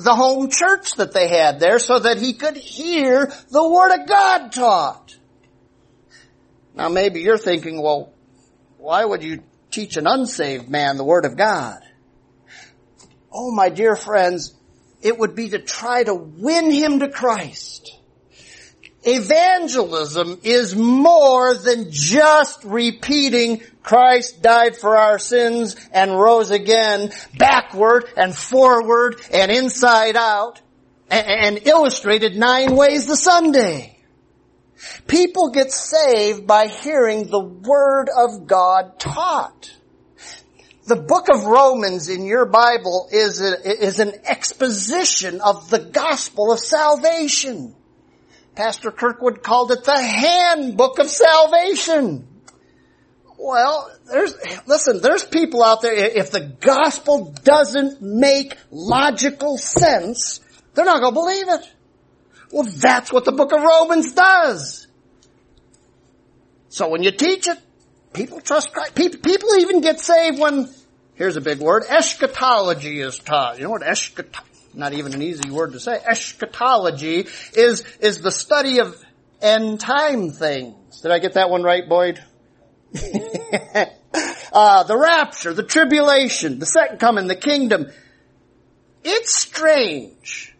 the 0.03 0.15
home 0.15 0.49
church 0.49 0.95
that 0.95 1.13
they 1.13 1.27
had 1.27 1.59
there 1.59 1.79
so 1.79 1.99
that 1.99 2.17
he 2.17 2.33
could 2.33 2.55
hear 2.55 3.31
the 3.49 3.67
Word 3.67 3.99
of 3.99 4.07
God 4.07 4.51
taught. 4.51 5.17
Now 6.75 6.89
maybe 6.89 7.21
you're 7.21 7.39
thinking, 7.39 7.81
well, 7.81 8.13
why 8.77 9.03
would 9.03 9.23
you 9.23 9.43
teach 9.71 9.97
an 9.97 10.05
unsaved 10.05 10.69
man 10.69 10.97
the 10.97 11.03
Word 11.03 11.25
of 11.25 11.35
God? 11.35 11.79
Oh 13.31 13.51
my 13.51 13.69
dear 13.69 13.95
friends, 13.95 14.53
it 15.01 15.17
would 15.17 15.35
be 15.35 15.49
to 15.49 15.59
try 15.59 16.03
to 16.03 16.13
win 16.13 16.71
him 16.71 16.99
to 16.99 17.09
Christ. 17.09 17.91
Evangelism 19.03 20.39
is 20.43 20.75
more 20.75 21.53
than 21.55 21.91
just 21.91 22.63
repeating 22.65 23.61
Christ 23.81 24.41
died 24.41 24.75
for 24.75 24.97
our 24.97 25.17
sins 25.17 25.77
and 25.93 26.19
rose 26.19 26.51
again 26.51 27.11
backward 27.37 28.05
and 28.17 28.35
forward 28.35 29.21
and 29.31 29.49
inside 29.49 30.17
out 30.17 30.61
and, 31.09 31.65
illustrated 31.65 32.35
nine 32.35 32.75
ways 32.75 33.05
the 33.05 33.15
Sunday. 33.15 33.97
People 35.07 35.51
get 35.51 35.71
saved 35.71 36.45
by 36.45 36.67
hearing 36.67 37.27
the 37.27 37.39
Word 37.39 38.09
of 38.09 38.45
God 38.45 38.99
taught. 38.99 39.71
The 40.87 40.95
book 40.95 41.27
of 41.27 41.43
Romans 41.43 42.07
in 42.07 42.23
your 42.23 42.45
Bible 42.45 43.09
is, 43.11 43.41
a, 43.41 43.85
is 43.85 43.99
an 43.99 44.13
exposition 44.23 45.41
of 45.41 45.69
the 45.69 45.79
gospel 45.79 46.53
of 46.53 46.59
salvation. 46.59 47.75
Pastor 48.55 48.91
Kirkwood 48.91 49.43
called 49.43 49.71
it 49.71 49.83
the 49.83 50.01
handbook 50.01 50.99
of 50.99 51.09
salvation. 51.09 52.25
Well, 53.37 53.91
there's, 54.09 54.33
listen, 54.65 55.01
there's 55.01 55.25
people 55.25 55.61
out 55.61 55.81
there, 55.81 55.93
if 55.93 56.31
the 56.31 56.55
gospel 56.61 57.35
doesn't 57.43 58.01
make 58.01 58.57
logical 58.71 59.57
sense, 59.57 60.39
they're 60.73 60.85
not 60.85 61.01
gonna 61.01 61.13
believe 61.13 61.49
it. 61.49 61.69
Well, 62.51 62.63
that's 62.63 63.11
what 63.11 63.25
the 63.25 63.33
book 63.33 63.51
of 63.51 63.61
Romans 63.61 64.13
does. 64.13 64.87
So 66.69 66.87
when 66.87 67.03
you 67.03 67.11
teach 67.11 67.47
it, 67.47 67.59
people 68.13 68.39
trust 68.41 68.71
Christ. 68.73 68.95
People, 68.95 69.19
people 69.19 69.49
even 69.57 69.81
get 69.81 69.99
saved 69.99 70.39
when, 70.39 70.69
here's 71.17 71.35
a 71.35 71.41
big 71.41 71.59
word, 71.59 71.83
eschatology 71.89 73.01
is 73.01 73.19
taught. 73.19 73.57
You 73.57 73.65
know 73.65 73.71
what 73.71 73.83
eschatology, 73.83 74.51
not 74.73 74.93
even 74.93 75.13
an 75.13 75.21
easy 75.21 75.49
word 75.49 75.73
to 75.73 75.79
say. 75.79 75.93
Eschatology 75.93 77.27
is, 77.53 77.83
is 77.99 78.21
the 78.21 78.31
study 78.31 78.79
of 78.79 78.95
end 79.41 79.79
time 79.79 80.31
things. 80.31 81.01
Did 81.01 81.11
I 81.11 81.19
get 81.19 81.33
that 81.33 81.49
one 81.49 81.63
right, 81.63 81.87
Boyd? 81.87 82.23
uh, 84.53 84.83
the 84.83 84.97
rapture, 84.97 85.53
the 85.53 85.63
tribulation, 85.63 86.59
the 86.59 86.65
second 86.65 86.99
coming, 86.99 87.27
the 87.27 87.35
kingdom. 87.35 87.87
It's 89.03 89.35
strange, 89.35 90.55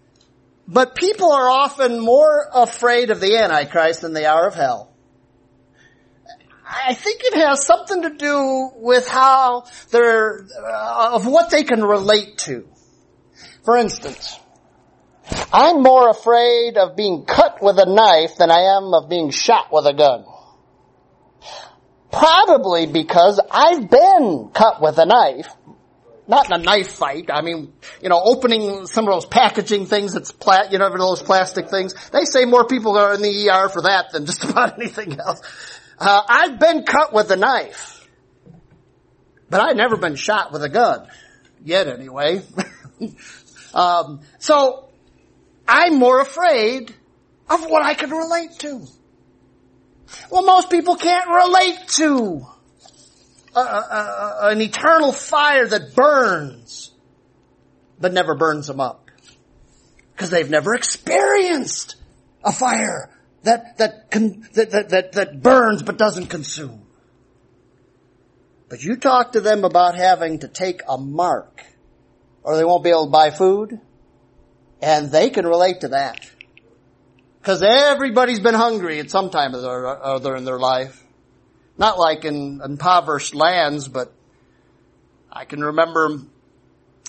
but 0.67 0.95
people 0.95 1.31
are 1.31 1.49
often 1.49 1.99
more 1.99 2.47
afraid 2.53 3.09
of 3.09 3.19
the 3.19 3.37
Antichrist 3.37 4.01
than 4.01 4.13
they 4.13 4.25
are 4.25 4.47
of 4.47 4.55
hell. 4.55 4.86
I 6.69 6.93
think 6.93 7.21
it 7.23 7.35
has 7.35 7.65
something 7.65 8.01
to 8.01 8.09
do 8.09 8.71
with 8.75 9.07
how 9.07 9.65
they're, 9.91 10.45
uh, 10.59 11.11
of 11.13 11.25
what 11.25 11.49
they 11.49 11.63
can 11.63 11.83
relate 11.83 12.39
to. 12.39 12.67
For 13.63 13.77
instance, 13.77 14.37
I'm 15.51 15.81
more 15.81 16.09
afraid 16.09 16.77
of 16.77 16.95
being 16.95 17.25
cut 17.25 17.61
with 17.61 17.77
a 17.79 17.85
knife 17.85 18.37
than 18.37 18.51
I 18.51 18.77
am 18.77 18.93
of 18.93 19.09
being 19.09 19.29
shot 19.29 19.67
with 19.71 19.85
a 19.85 19.93
gun. 19.93 20.25
Probably 22.11 22.85
because 22.85 23.39
I've 23.51 23.89
been 23.89 24.49
cut 24.53 24.81
with 24.81 24.97
a 24.97 25.05
knife. 25.05 25.49
Not 26.29 26.47
in 26.47 26.59
a 26.59 26.63
knife 26.63 26.91
fight. 26.91 27.29
I 27.31 27.41
mean, 27.41 27.73
you 28.01 28.09
know, 28.09 28.21
opening 28.21 28.87
some 28.87 29.07
of 29.07 29.13
those 29.13 29.25
packaging 29.25 29.85
things 29.85 30.13
that's 30.13 30.33
pla- 30.33 30.67
you 30.69 30.77
know, 30.77 30.89
those 30.97 31.21
plastic 31.21 31.69
things. 31.69 31.93
They 32.09 32.25
say 32.25 32.43
more 32.43 32.65
people 32.65 32.97
are 32.97 33.13
in 33.13 33.21
the 33.21 33.49
ER 33.49 33.69
for 33.69 33.83
that 33.83 34.11
than 34.11 34.25
just 34.25 34.43
about 34.49 34.77
anything 34.77 35.17
else. 35.19 35.39
Uh, 35.97 36.21
I've 36.27 36.59
been 36.59 36.83
cut 36.83 37.13
with 37.13 37.31
a 37.31 37.35
knife. 37.35 38.07
But 39.49 39.61
I've 39.61 39.75
never 39.75 39.97
been 39.97 40.15
shot 40.15 40.51
with 40.51 40.63
a 40.63 40.69
gun. 40.69 41.07
Yet 41.63 41.87
anyway. 41.87 42.41
um, 43.73 44.21
so, 44.39 44.89
I'm 45.67 45.95
more 45.95 46.21
afraid 46.21 46.93
of 47.49 47.65
what 47.65 47.83
I 47.83 47.93
can 47.93 48.11
relate 48.11 48.51
to. 48.59 48.85
Well, 50.31 50.45
most 50.45 50.69
people 50.69 50.95
can't 50.95 51.29
relate 51.29 51.87
to 51.87 52.45
a, 53.55 53.59
a, 53.59 53.63
a, 54.41 54.47
an 54.51 54.61
eternal 54.61 55.11
fire 55.11 55.67
that 55.67 55.95
burns, 55.95 56.91
but 57.99 58.13
never 58.13 58.35
burns 58.35 58.67
them 58.67 58.79
up. 58.79 59.09
Because 60.13 60.29
they've 60.29 60.49
never 60.49 60.73
experienced 60.75 61.95
a 62.43 62.51
fire 62.51 63.09
that, 63.43 63.77
that, 63.77 64.11
that, 64.11 64.71
that, 64.71 64.89
that, 64.89 65.11
that 65.13 65.41
burns 65.41 65.83
but 65.83 65.97
doesn't 65.97 66.27
consume. 66.27 66.83
But 68.69 68.83
you 68.83 68.97
talk 68.97 69.33
to 69.33 69.41
them 69.41 69.63
about 69.63 69.95
having 69.95 70.39
to 70.39 70.47
take 70.47 70.81
a 70.87 70.97
mark 70.97 71.63
or 72.43 72.57
they 72.57 72.65
won't 72.65 72.83
be 72.83 72.89
able 72.89 73.05
to 73.05 73.11
buy 73.11 73.31
food 73.31 73.79
and 74.81 75.11
they 75.11 75.29
can 75.29 75.45
relate 75.45 75.81
to 75.81 75.89
that. 75.89 76.29
Because 77.39 77.63
everybody's 77.63 78.39
been 78.39 78.53
hungry 78.53 78.99
at 78.99 79.09
some 79.09 79.29
time 79.29 79.55
or 79.55 79.87
other 79.87 80.35
in 80.35 80.43
their 80.43 80.59
life. 80.59 81.03
Not 81.77 81.97
like 81.97 82.25
in 82.25 82.59
impoverished 82.63 83.35
lands, 83.35 83.87
but 83.87 84.11
I 85.31 85.45
can 85.45 85.63
remember 85.63 86.19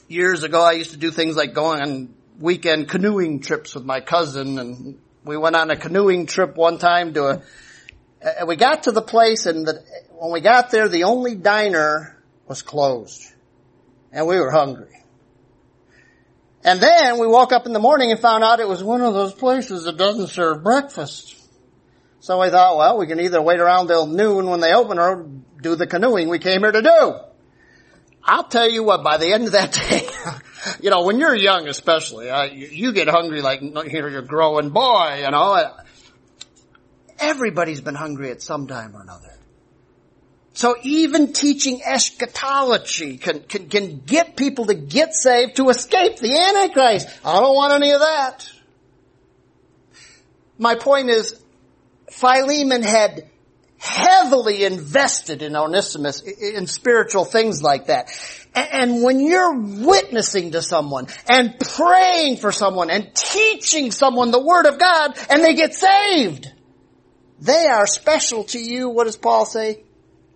years 0.07 0.43
ago 0.45 0.61
I 0.61 0.73
used 0.73 0.93
to 0.93 0.97
do 0.97 1.11
things 1.11 1.37
like 1.37 1.55
going 1.55 1.81
on 1.81 2.14
weekend 2.38 2.88
canoeing 2.88 3.41
trips 3.41 3.75
with 3.75 3.85
my 3.85 4.01
cousin 4.01 4.59
and 4.59 4.99
we 5.29 5.37
went 5.37 5.55
on 5.55 5.71
a 5.71 5.77
canoeing 5.77 6.25
trip 6.25 6.57
one 6.57 6.79
time 6.79 7.12
to 7.12 7.25
a, 7.27 7.43
and 8.23 8.49
we 8.49 8.57
got 8.57 8.85
to 8.85 8.93
the 8.93 9.03
place 9.03 9.45
and 9.45 9.67
the, 9.67 9.85
when 10.11 10.33
we 10.33 10.41
got 10.41 10.71
there 10.71 10.88
the 10.88 11.05
only 11.05 11.35
diner 11.35 12.17
was 12.47 12.62
closed 12.62 13.23
and 14.11 14.27
we 14.27 14.41
were 14.41 14.51
hungry. 14.51 15.05
And 16.64 16.81
then 16.81 17.19
we 17.19 17.27
woke 17.27 17.53
up 17.53 17.67
in 17.67 17.75
the 17.75 17.79
morning 17.79 18.11
and 18.11 18.19
found 18.19 18.43
out 18.43 18.59
it 18.59 18.67
was 18.67 18.83
one 18.83 19.03
of 19.03 19.12
those 19.12 19.35
places 19.35 19.85
that 19.85 19.99
doesn't 19.99 20.29
serve 20.29 20.64
breakfast. 20.64 21.37
So 22.21 22.41
we 22.41 22.49
thought, 22.49 22.79
well, 22.79 22.99
we 22.99 23.07
can 23.07 23.21
either 23.21 23.41
wait 23.41 23.61
around 23.61 23.88
till 23.88 24.07
noon 24.07 24.47
when 24.47 24.61
they 24.61 24.73
open 24.73 24.99
or 24.99 25.29
do 25.62 25.77
the 25.77 25.87
canoeing 25.87 26.31
we 26.31 26.38
came 26.38 26.61
here 26.62 26.73
to 26.73 26.83
do. 26.83 27.14
I'll 28.25 28.49
tell 28.49 28.69
you 28.69 28.83
what, 28.83 29.05
by 29.05 29.19
the 29.19 29.33
end 29.33 29.45
of 29.45 29.53
that 29.53 29.73
day, 29.88 30.09
you 30.81 30.90
know, 30.90 31.05
when 31.05 31.18
you're 31.18 31.35
young 31.35 31.68
especially, 31.68 32.31
uh, 32.31 32.44
you, 32.44 32.66
you, 32.66 32.92
get 32.92 33.09
hungry 33.09 33.42
like 33.42 33.61
you're 33.62 34.18
a 34.18 34.23
growing 34.23 34.71
boy, 34.71 35.23
you 35.25 35.31
know. 35.31 35.75
Everybody's 37.18 37.81
been 37.81 37.94
hungry 37.94 38.31
at 38.31 38.42
some 38.42 38.66
time 38.66 38.97
or 38.97 39.03
another. 39.03 39.38
So 40.59 40.77
even 40.83 41.33
teaching 41.33 41.83
eschatology 41.85 43.16
can, 43.18 43.40
can, 43.40 43.68
can 43.68 44.01
get 44.01 44.37
people 44.37 44.66
to 44.66 44.75
get 44.75 45.14
saved 45.14 45.57
to 45.57 45.68
escape 45.68 46.16
the 46.16 46.37
Antichrist. 46.37 47.09
I 47.25 47.38
don't 47.38 47.55
want 47.55 47.75
any 47.75 47.92
of 47.92 48.01
that. 48.01 48.51
My 50.59 50.75
point 50.75 51.11
is, 51.11 51.40
Philemon 52.11 52.83
had 52.83 53.31
heavily 53.79 54.64
invested 54.64 55.43
in 55.43 55.55
Onesimus, 55.57 56.21
in 56.23 56.67
spiritual 56.67 57.25
things 57.25 57.62
like 57.62 57.87
that. 57.87 58.11
And 58.55 59.03
when 59.03 59.21
you're 59.21 59.59
witnessing 59.59 60.53
to 60.53 60.62
someone 60.62 61.07
and 61.29 61.59
praying 61.59 62.38
for 62.38 62.53
someone 62.53 62.91
and 62.91 63.14
teaching 63.14 63.93
someone 63.93 64.31
the 64.31 64.45
Word 64.45 64.67
of 64.67 64.79
God 64.79 65.17
and 65.31 65.45
they 65.45 65.55
get 65.55 65.75
saved, 65.75 66.53
they 67.41 67.67
are 67.67 67.87
special 67.87 68.45
to 68.45 68.59
you. 68.59 68.88
What 68.88 69.05
does 69.05 69.17
Paul 69.17 69.47
say? 69.47 69.85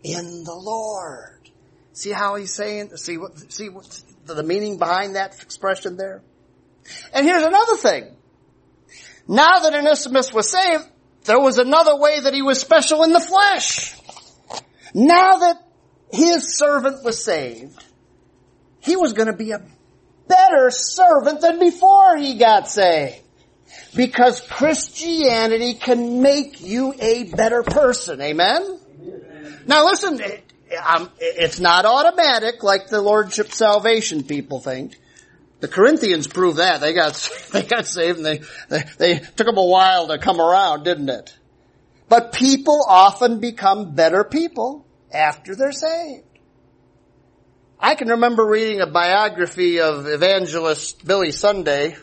in 0.03 0.45
the 0.45 0.55
Lord. 0.55 1.51
See 1.93 2.11
how 2.11 2.37
he's 2.37 2.55
saying, 2.55 2.97
see 2.97 3.19
what, 3.19 3.53
see 3.53 3.69
what 3.69 4.03
the 4.25 4.43
meaning 4.43 4.79
behind 4.79 5.17
that 5.17 5.41
expression 5.43 5.97
there? 5.97 6.23
And 7.13 7.27
here's 7.27 7.43
another 7.43 7.77
thing. 7.77 8.17
Now 9.29 9.59
that 9.61 9.75
Onesimus 9.75 10.33
was 10.33 10.51
saved, 10.51 10.85
there 11.25 11.41
was 11.41 11.59
another 11.59 11.97
way 11.97 12.21
that 12.21 12.35
he 12.35 12.43
was 12.43 12.61
special 12.61 13.03
in 13.05 13.13
the 13.13 13.21
flesh. 13.21 13.97
Now 14.95 15.37
that 15.39 15.57
his 16.13 16.59
servant 16.59 17.05
was 17.05 17.25
saved, 17.25 17.83
he 18.81 18.97
was 18.97 19.13
going 19.13 19.29
to 19.29 19.37
be 19.37 19.53
a 19.53 19.63
better 20.29 20.71
servant 20.71 21.41
than 21.41 21.59
before 21.59 22.17
he 22.17 22.37
got 22.37 22.69
saved. 22.69 23.21
Because 23.95 24.41
Christianity 24.41 25.75
can 25.75 26.23
make 26.23 26.61
you 26.61 26.95
a 26.99 27.25
better 27.25 27.63
person. 27.63 28.21
Amen? 28.21 28.79
Now 29.67 29.87
listen, 29.87 30.21
um, 30.85 31.11
it's 31.19 31.61
not 31.61 31.85
automatic 31.85 32.63
like 32.63 32.89
the 32.89 33.01
Lordship 33.01 33.53
salvation 33.53 34.25
people 34.25 34.61
think. 34.61 34.99
The 35.63 35.69
Corinthians 35.69 36.27
proved 36.27 36.59
that. 36.59 36.81
They 36.81 36.93
got, 36.93 37.15
they 37.53 37.63
got 37.63 37.87
saved 37.87 38.19
and 38.19 38.27
they, 38.27 38.41
they, 38.69 38.83
they 38.99 39.19
took 39.21 39.47
them 39.47 39.57
a 39.57 39.65
while 39.65 40.09
to 40.09 40.19
come 40.19 40.41
around, 40.41 40.83
didn't 40.83 41.09
it? 41.09 41.39
But 42.09 42.33
people 42.33 42.85
often 42.87 43.39
become 43.39 43.95
better 43.95 44.25
people 44.25 44.85
after 45.13 45.55
they're 45.55 45.71
saved. 45.71 46.25
I 47.79 47.95
can 47.95 48.09
remember 48.09 48.45
reading 48.45 48.81
a 48.81 48.89
biography 48.89 49.81
of 49.81 50.07
evangelist 50.07 51.05
Billy 51.07 51.31
Sunday, 51.31 51.97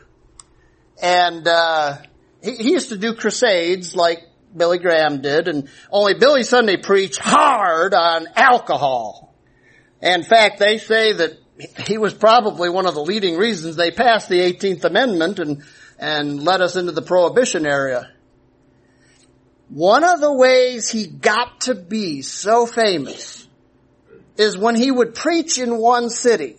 and 1.02 1.46
uh, 1.46 1.98
he, 2.42 2.56
he 2.56 2.72
used 2.72 2.90
to 2.90 2.98
do 2.98 3.14
crusades 3.14 3.94
like 3.94 4.24
Billy 4.56 4.78
Graham 4.78 5.22
did, 5.22 5.50
and 5.50 5.68
only 5.92 6.14
Billy 6.14 6.44
Sunday 6.44 6.78
preached 6.78 7.20
hard 7.20 7.94
on 7.94 8.26
alcohol. 8.38 9.36
In 10.02 10.24
fact, 10.24 10.60
they 10.60 10.78
say 10.78 11.12
that 11.12 11.39
he 11.86 11.98
was 11.98 12.14
probably 12.14 12.70
one 12.70 12.86
of 12.86 12.94
the 12.94 13.02
leading 13.02 13.38
reasons 13.38 13.76
they 13.76 13.92
passed 13.92 14.30
the 14.30 14.40
18th 14.40 14.86
Amendment 14.86 15.40
and, 15.40 15.64
and 15.98 16.42
led 16.44 16.62
us 16.62 16.76
into 16.76 16.92
the 16.92 17.02
prohibition 17.02 17.66
area. 17.66 18.12
One 19.70 20.04
of 20.04 20.20
the 20.20 20.34
ways 20.34 20.90
he 20.90 21.06
got 21.06 21.62
to 21.62 21.76
be 21.76 22.22
so 22.22 22.66
famous 22.66 23.48
is 24.38 24.58
when 24.58 24.76
he 24.76 24.90
would 24.90 25.14
preach 25.14 25.60
in 25.60 25.78
one 25.78 26.10
city. 26.10 26.58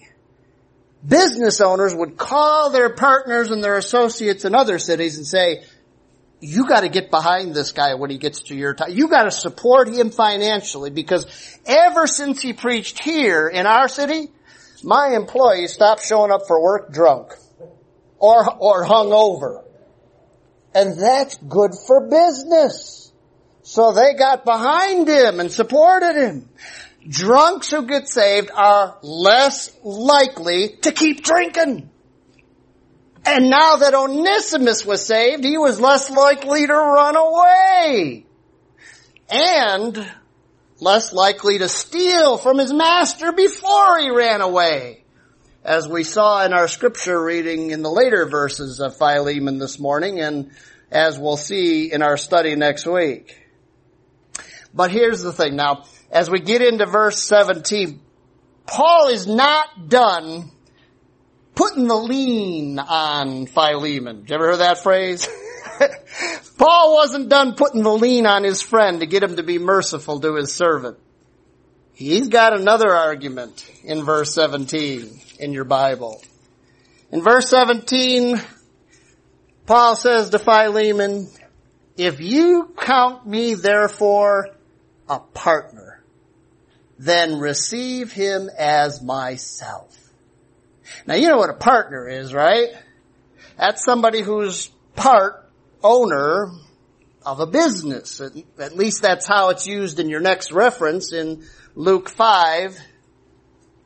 Business 1.06 1.62
owners 1.62 1.94
would 1.94 2.18
call 2.18 2.70
their 2.70 2.94
partners 2.94 3.50
and 3.50 3.64
their 3.64 3.78
associates 3.78 4.44
in 4.44 4.54
other 4.54 4.78
cities 4.78 5.16
and 5.16 5.26
say, 5.26 5.64
you 6.40 6.66
got 6.66 6.80
to 6.80 6.88
get 6.88 7.10
behind 7.10 7.54
this 7.54 7.72
guy 7.72 7.94
when 7.94 8.10
he 8.10 8.18
gets 8.18 8.44
to 8.44 8.54
your 8.54 8.74
time. 8.74 8.90
You 8.92 9.08
got 9.08 9.24
to 9.24 9.30
support 9.30 9.88
him 9.88 10.10
financially 10.10 10.90
because 10.90 11.26
ever 11.66 12.06
since 12.06 12.40
he 12.40 12.52
preached 12.52 13.02
here 13.02 13.48
in 13.48 13.66
our 13.66 13.88
city, 13.88 14.30
my 14.84 15.14
employees 15.14 15.72
stopped 15.72 16.04
showing 16.04 16.30
up 16.30 16.42
for 16.46 16.62
work 16.62 16.92
drunk 16.92 17.34
or, 18.18 18.44
or 18.58 18.84
hung 18.84 19.12
over. 19.12 19.64
And 20.74 20.98
that's 20.98 21.36
good 21.36 21.72
for 21.86 22.08
business. 22.08 23.12
So 23.62 23.92
they 23.92 24.14
got 24.14 24.44
behind 24.44 25.08
him 25.08 25.40
and 25.40 25.50
supported 25.50 26.16
him. 26.16 26.48
Drunks 27.08 27.70
who 27.70 27.86
get 27.86 28.08
saved 28.08 28.50
are 28.54 28.98
less 29.02 29.70
likely 29.82 30.76
to 30.82 30.92
keep 30.92 31.22
drinking. 31.24 31.90
And 33.24 33.50
now 33.50 33.76
that 33.76 33.94
Onesimus 33.94 34.84
was 34.84 35.04
saved, 35.04 35.44
he 35.44 35.58
was 35.58 35.80
less 35.80 36.10
likely 36.10 36.66
to 36.66 36.72
run 36.72 37.16
away. 37.16 38.26
And 39.28 40.10
less 40.80 41.12
likely 41.12 41.58
to 41.58 41.68
steal 41.68 42.38
from 42.38 42.58
his 42.58 42.72
master 42.72 43.32
before 43.32 43.98
he 43.98 44.10
ran 44.10 44.40
away. 44.40 45.04
As 45.62 45.86
we 45.86 46.04
saw 46.04 46.44
in 46.44 46.52
our 46.52 46.68
scripture 46.68 47.22
reading 47.22 47.70
in 47.70 47.82
the 47.82 47.90
later 47.90 48.26
verses 48.26 48.80
of 48.80 48.96
Philemon 48.96 49.58
this 49.58 49.78
morning 49.78 50.20
and 50.20 50.50
as 50.90 51.18
we'll 51.18 51.36
see 51.36 51.92
in 51.92 52.02
our 52.02 52.16
study 52.16 52.56
next 52.56 52.86
week. 52.86 53.36
But 54.72 54.90
here's 54.90 55.20
the 55.20 55.32
thing 55.32 55.56
now, 55.56 55.84
as 56.10 56.30
we 56.30 56.40
get 56.40 56.62
into 56.62 56.86
verse 56.86 57.22
17, 57.22 58.00
Paul 58.66 59.08
is 59.08 59.26
not 59.26 59.88
done 59.88 60.50
putting 61.54 61.88
the 61.88 61.96
lean 61.96 62.78
on 62.78 63.46
Philemon. 63.46 64.20
Did 64.20 64.30
you 64.30 64.34
ever 64.36 64.48
hear 64.48 64.56
that 64.58 64.82
phrase? 64.82 65.28
Paul 66.58 66.94
wasn't 66.94 67.28
done 67.28 67.54
putting 67.54 67.82
the 67.82 67.92
lean 67.92 68.26
on 68.26 68.44
his 68.44 68.62
friend 68.62 69.00
to 69.00 69.06
get 69.06 69.22
him 69.22 69.36
to 69.36 69.42
be 69.42 69.58
merciful 69.58 70.20
to 70.20 70.34
his 70.34 70.52
servant. 70.52 70.98
He's 71.94 72.28
got 72.28 72.58
another 72.58 72.90
argument 72.90 73.68
in 73.84 74.04
verse 74.04 74.34
17 74.34 75.20
in 75.38 75.52
your 75.52 75.64
Bible. 75.64 76.22
In 77.12 77.22
verse 77.22 77.48
17, 77.50 78.40
Paul 79.66 79.96
says 79.96 80.30
to 80.30 80.38
Philemon, 80.38 81.28
if 81.96 82.20
you 82.20 82.74
count 82.78 83.26
me 83.26 83.54
therefore 83.54 84.48
a 85.08 85.18
partner, 85.18 86.02
then 86.98 87.38
receive 87.38 88.12
him 88.12 88.48
as 88.58 89.02
myself. 89.02 89.96
Now 91.06 91.14
you 91.14 91.28
know 91.28 91.38
what 91.38 91.50
a 91.50 91.54
partner 91.54 92.08
is, 92.08 92.32
right? 92.32 92.68
That's 93.58 93.84
somebody 93.84 94.22
who's 94.22 94.70
part 94.96 95.39
owner 95.82 96.50
of 97.24 97.40
a 97.40 97.46
business. 97.46 98.20
At 98.58 98.76
least 98.76 99.02
that's 99.02 99.26
how 99.26 99.50
it's 99.50 99.66
used 99.66 100.00
in 100.00 100.08
your 100.08 100.20
next 100.20 100.52
reference 100.52 101.12
in 101.12 101.44
Luke 101.74 102.08
5 102.08 102.78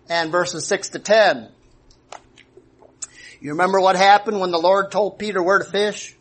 and 0.08 0.30
verses 0.30 0.66
6 0.66 0.90
to 0.90 0.98
10. 0.98 1.48
You 3.40 3.50
remember 3.50 3.80
what 3.80 3.96
happened 3.96 4.40
when 4.40 4.50
the 4.50 4.58
Lord 4.58 4.90
told 4.90 5.18
Peter 5.18 5.42
where 5.42 5.58
to 5.58 5.64
fish? 5.64 6.16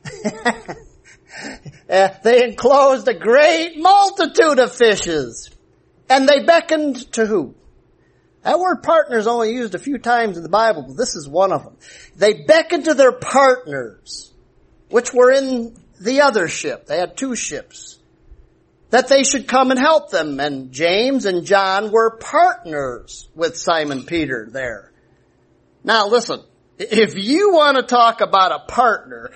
Uh, 1.90 2.10
they 2.24 2.44
enclosed 2.44 3.08
a 3.08 3.14
great 3.14 3.78
multitude 3.78 4.60
of 4.60 4.74
fishes. 4.74 5.50
And 6.10 6.28
they 6.28 6.44
beckoned 6.44 7.12
to 7.14 7.26
who? 7.26 7.56
That 8.44 8.60
word 8.60 8.84
partner 8.84 9.18
is 9.18 9.28
only 9.28 9.54
used 9.54 9.74
a 9.74 9.80
few 9.80 9.98
times 9.98 10.36
in 10.36 10.44
the 10.44 10.50
Bible, 10.50 10.84
but 10.84 10.98
this 10.98 11.16
is 11.16 11.28
one 11.28 11.54
of 11.54 11.64
them. 11.64 11.78
They 12.18 12.44
beckoned 12.44 12.86
to 12.86 12.94
their 12.94 13.14
partners, 13.14 14.33
which 14.94 15.12
were 15.12 15.32
in 15.32 15.76
the 16.00 16.22
other 16.22 16.48
ship. 16.48 16.86
They 16.86 17.00
had 17.00 17.18
two 17.18 17.36
ships. 17.36 17.98
That 18.92 19.08
they 19.08 19.24
should 19.24 19.48
come 19.48 19.72
and 19.72 19.80
help 19.80 20.12
them. 20.12 20.40
And 20.40 20.72
James 20.72 21.26
and 21.26 21.48
John 21.48 21.92
were 21.92 22.12
partners 22.12 23.28
with 23.34 23.58
Simon 23.58 24.04
Peter 24.04 24.48
there. 24.52 24.92
Now 25.84 26.10
listen, 26.10 26.42
if 26.78 27.18
you 27.18 27.54
want 27.54 27.78
to 27.78 27.82
talk 27.82 28.22
about 28.22 28.52
a 28.52 28.72
partner, 28.72 29.32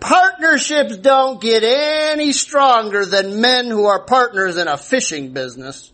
partnerships 0.00 0.96
don't 0.96 1.42
get 1.42 1.62
any 1.62 2.32
stronger 2.32 3.04
than 3.04 3.42
men 3.42 3.66
who 3.66 3.84
are 3.84 4.06
partners 4.06 4.56
in 4.56 4.66
a 4.66 4.78
fishing 4.78 5.34
business. 5.34 5.92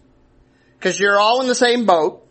Cause 0.79 0.96
you're 0.96 1.18
all 1.18 1.40
in 1.40 1.49
the 1.49 1.57
same 1.57 1.87
boat. 1.87 2.25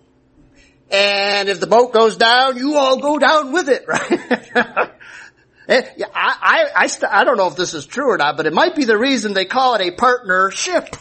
And 0.89 1.49
if 1.49 1.59
the 1.59 1.67
boat 1.67 1.91
goes 1.91 2.15
down, 2.15 2.55
you 2.55 2.77
all 2.77 3.01
go 3.01 3.19
down 3.19 3.51
with 3.51 3.67
it, 3.67 3.85
right? 3.89 4.94
Eh, 5.67 5.81
I, 6.13 6.67
I, 6.75 6.85
I, 6.85 7.21
I 7.21 7.23
don't 7.23 7.37
know 7.37 7.47
if 7.47 7.55
this 7.55 7.73
is 7.73 7.85
true 7.85 8.11
or 8.11 8.17
not, 8.17 8.37
but 8.37 8.45
it 8.45 8.53
might 8.53 8.75
be 8.75 8.85
the 8.85 8.97
reason 8.97 9.33
they 9.33 9.45
call 9.45 9.75
it 9.75 9.81
a 9.81 9.91
partnership. 9.91 10.95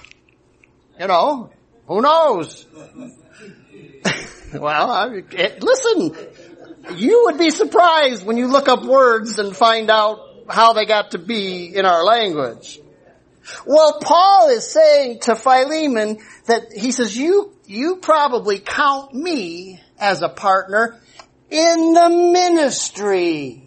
You 0.98 1.08
know, 1.08 1.50
who 1.86 2.00
knows? 2.00 2.64
well, 4.54 4.90
I, 4.90 5.08
it, 5.16 5.34
eh, 5.34 5.58
listen, 5.60 6.16
you 6.96 7.24
would 7.26 7.38
be 7.38 7.50
surprised 7.50 8.24
when 8.24 8.36
you 8.36 8.48
look 8.48 8.68
up 8.68 8.84
words 8.84 9.38
and 9.38 9.54
find 9.54 9.90
out 9.90 10.46
how 10.48 10.72
they 10.72 10.86
got 10.86 11.12
to 11.12 11.18
be 11.18 11.74
in 11.74 11.84
our 11.84 12.04
language. 12.04 12.80
Well, 13.66 13.98
Paul 14.00 14.48
is 14.48 14.70
saying 14.70 15.20
to 15.20 15.36
Philemon 15.36 16.18
that 16.46 16.72
he 16.72 16.92
says, 16.92 17.16
you, 17.16 17.52
you 17.66 17.96
probably 17.96 18.58
count 18.58 19.12
me 19.12 19.80
as 19.98 20.22
a 20.22 20.28
partner 20.28 20.98
in 21.50 21.92
the 21.92 22.08
ministry. 22.08 23.63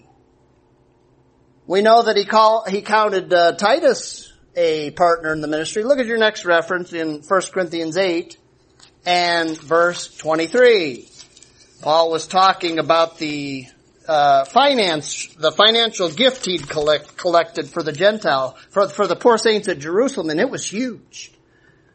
We 1.67 1.81
know 1.81 2.01
that 2.01 2.15
he 2.15 2.23
call, 2.23 2.63
he 2.65 2.81
counted 2.81 3.33
uh, 3.33 3.51
Titus 3.51 4.31
a 4.55 4.91
partner 4.91 5.33
in 5.33 5.41
the 5.41 5.49
ministry. 5.49 5.83
Look 5.83 5.99
at 5.99 6.05
your 6.05 6.17
next 6.17 6.45
reference 6.45 6.93
in 6.93 7.21
1 7.21 7.41
Corinthians 7.53 7.97
8 7.97 8.37
and 9.05 9.59
verse 9.59 10.15
23. 10.15 11.09
Paul 11.81 12.09
was 12.09 12.25
talking 12.25 12.79
about 12.79 13.17
the 13.17 13.67
uh, 14.07 14.45
finance, 14.45 15.27
the 15.35 15.51
financial 15.51 16.09
gift 16.09 16.45
he'd 16.45 16.69
collect, 16.69 17.17
collected 17.17 17.67
for 17.67 17.83
the 17.83 17.91
Gentile, 17.91 18.57
for, 18.69 18.87
for 18.87 19.05
the 19.05 19.17
poor 19.17 19.37
saints 19.37 19.67
at 19.67 19.79
Jerusalem, 19.79 20.29
and 20.29 20.39
it 20.39 20.49
was 20.49 20.65
huge. 20.65 21.33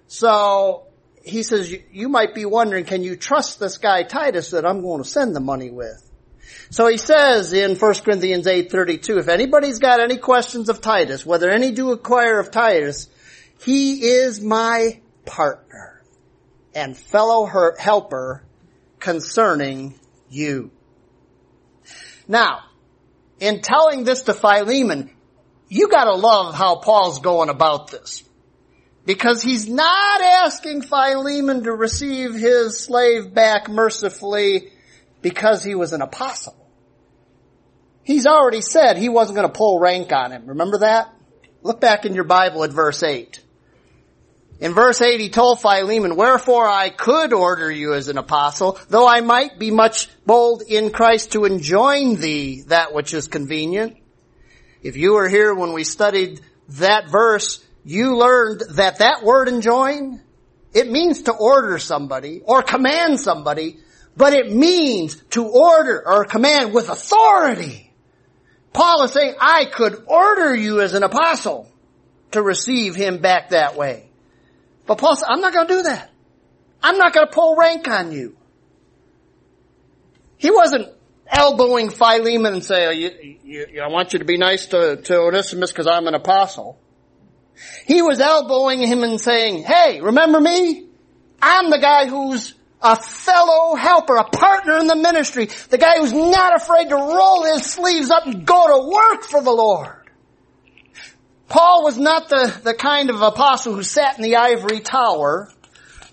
So, 0.07 0.87
he 1.25 1.43
says, 1.43 1.75
you 1.91 2.11
might 2.11 2.35
be 2.35 2.45
wondering, 2.45 2.85
can 2.85 3.03
you 3.03 3.16
trust 3.16 3.59
this 3.59 3.79
guy 3.79 4.03
Titus 4.03 4.51
that 4.51 4.66
I'm 4.66 4.83
going 4.83 5.03
to 5.03 5.09
send 5.09 5.35
the 5.35 5.41
money 5.41 5.70
with? 5.70 6.12
So 6.70 6.86
he 6.88 6.96
says 6.96 7.53
in 7.53 7.76
1 7.76 7.94
Corinthians 7.96 8.46
8.32, 8.46 9.18
if 9.18 9.28
anybody's 9.28 9.78
got 9.78 10.00
any 10.00 10.16
questions 10.16 10.68
of 10.68 10.80
Titus, 10.80 11.26
whether 11.26 11.50
any 11.50 11.72
do 11.72 11.90
acquire 11.92 12.38
of 12.38 12.50
Titus, 12.50 13.09
he 13.62 14.07
is 14.07 14.40
my 14.40 15.00
partner 15.24 16.03
and 16.74 16.96
fellow 16.96 17.46
helper 17.78 18.44
concerning 18.98 19.98
you. 20.30 20.70
Now, 22.26 22.61
in 23.40 23.61
telling 23.61 24.05
this 24.05 24.22
to 24.22 24.34
Philemon, 24.34 25.11
you 25.68 25.88
gotta 25.88 26.14
love 26.14 26.55
how 26.55 26.76
Paul's 26.76 27.18
going 27.18 27.48
about 27.48 27.90
this. 27.90 28.24
Because 29.05 29.42
he's 29.42 29.68
not 29.68 30.20
asking 30.20 30.82
Philemon 30.82 31.64
to 31.64 31.72
receive 31.72 32.34
his 32.34 32.78
slave 32.78 33.34
back 33.34 33.68
mercifully 33.68 34.72
because 35.23 35.64
he 35.64 35.75
was 35.75 35.93
an 35.93 36.03
apostle. 36.03 36.57
He's 38.03 38.27
already 38.27 38.61
said 38.61 38.97
he 38.97 39.09
wasn't 39.09 39.37
going 39.37 39.49
to 39.49 39.57
pull 39.57 39.79
rank 39.79 40.12
on 40.12 40.33
him. 40.33 40.47
Remember 40.47 40.79
that? 40.79 41.14
Look 41.62 41.81
back 41.81 42.05
in 42.05 42.14
your 42.14 42.25
Bible 42.25 42.64
at 42.64 42.70
verse 42.70 43.03
8. 43.03 43.41
In 44.61 44.75
verse 44.75 45.01
8 45.01 45.20
he 45.20 45.29
told 45.29 45.61
Philemon, 45.61 46.16
Wherefore 46.16 46.68
I 46.68 46.91
could 46.91 47.33
order 47.33 47.70
you 47.70 47.95
as 47.95 48.09
an 48.09 48.18
apostle, 48.18 48.79
though 48.89 49.09
I 49.09 49.20
might 49.20 49.59
be 49.59 49.70
much 49.70 50.09
bold 50.25 50.62
in 50.62 50.91
Christ 50.91 51.33
to 51.33 51.45
enjoin 51.45 52.16
thee 52.16 52.62
that 52.68 52.93
which 52.93 53.14
is 53.14 53.29
convenient. 53.29 53.97
If 54.83 54.97
you 54.97 55.14
were 55.14 55.29
here 55.29 55.55
when 55.55 55.73
we 55.73 55.85
studied 55.85 56.41
that 56.70 57.09
verse, 57.09 57.64
you 57.85 58.16
learned 58.16 58.62
that 58.77 58.99
that 58.99 59.23
word 59.23 59.49
enjoin, 59.49 60.20
it 60.73 60.91
means 60.91 61.23
to 61.23 61.33
order 61.33 61.79
somebody 61.79 62.41
or 62.45 62.62
command 62.62 63.20
somebody, 63.20 63.79
but 64.17 64.33
it 64.33 64.53
means 64.53 65.17
to 65.31 65.47
order 65.47 66.03
or 66.07 66.25
command 66.25 66.75
with 66.75 66.89
authority. 66.89 67.93
Paul 68.73 69.03
is 69.05 69.13
saying, 69.13 69.35
I 69.41 69.67
could 69.67 70.05
order 70.07 70.55
you 70.55 70.81
as 70.81 70.95
an 70.95 71.03
apostle 71.03 71.71
to 72.33 72.43
receive 72.43 72.95
him 72.95 73.19
back 73.19 73.51
that 73.51 73.77
way. 73.77 74.09
But 74.87 74.99
Paul 74.99 75.17
said, 75.17 75.29
I'm 75.31 75.41
not 75.41 75.53
going 75.53 75.69
to 75.69 75.75
do 75.75 75.83
that. 75.85 76.11
I'm 76.83 76.99
not 76.99 77.13
going 77.13 77.27
to 77.27 77.33
pull 77.33 77.57
rank 77.57 77.89
on 77.89 78.13
you. 78.13 78.37
He 80.37 80.51
wasn't 80.51 80.89
elbowing 81.29 81.91
Philemon 81.91 82.55
and 82.55 82.65
say, 82.65 82.93
you, 82.95 83.37
you, 83.45 83.83
I 83.83 83.89
want 83.89 84.13
you 84.13 84.19
to 84.19 84.25
be 84.25 84.37
nice 84.37 84.67
to, 84.67 84.97
to 84.97 85.19
Onesimus 85.21 85.71
because 85.71 85.87
I'm 85.87 86.07
an 86.09 86.15
apostle. 86.15 86.79
He 87.87 88.03
was 88.03 88.21
elbowing 88.21 88.81
him 88.81 89.05
and 89.05 89.21
saying, 89.21 89.63
hey, 89.63 90.01
remember 90.01 90.41
me? 90.41 90.87
I'm 91.41 91.71
the 91.71 91.79
guy 91.79 92.07
who's 92.07 92.55
a 92.83 92.97
fellow 92.97 93.76
helper, 93.76 94.16
a 94.16 94.24
partner 94.24 94.78
in 94.78 94.87
the 94.87 94.97
ministry, 94.97 95.49
the 95.70 95.78
guy 95.78 95.99
who's 95.99 96.12
not 96.12 96.57
afraid 96.57 96.89
to 96.89 96.97
roll 96.97 97.45
his 97.45 97.64
sleeves 97.64 98.11
up 98.11 98.26
and 98.26 98.45
go 98.45 98.66
to 98.66 98.91
work 98.91 99.24
for 99.24 99.43
the 99.43 99.53
Lord. 99.53 99.97
Paul 101.49 101.85
was 101.85 101.99
not 101.99 102.28
the, 102.28 102.61
the 102.64 102.74
kind 102.74 103.11
of 103.11 103.20
apostle 103.20 103.74
who 103.74 103.83
sat 103.83 104.16
in 104.16 104.22
the 104.22 104.37
ivory 104.37 104.80
tower 104.80 105.51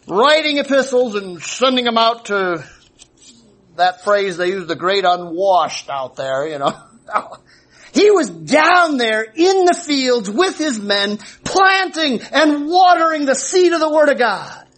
writing 0.07 0.57
epistles 0.57 1.15
and 1.15 1.41
sending 1.41 1.86
them 1.86 1.97
out 1.97 2.26
to 2.26 2.63
that 3.76 4.03
phrase 4.03 4.38
they 4.38 4.49
use, 4.49 4.67
the 4.67 4.76
great 4.76 5.05
unwashed 5.05 5.89
out 5.89 6.15
there, 6.15 6.47
you 6.47 6.59
know. 6.59 6.78
He 7.91 8.11
was 8.11 8.30
down 8.30 8.97
there 8.97 9.24
in 9.24 9.65
the 9.65 9.74
fields 9.74 10.30
with 10.30 10.59
his 10.59 10.80
men, 10.80 11.17
planting 11.43 12.22
and 12.22 12.67
watering 12.67 13.26
the 13.26 13.34
seed 13.34 13.74
of 13.74 13.80
the 13.80 13.89
Word 13.89 14.09
of 14.09 14.20
God 14.20 14.68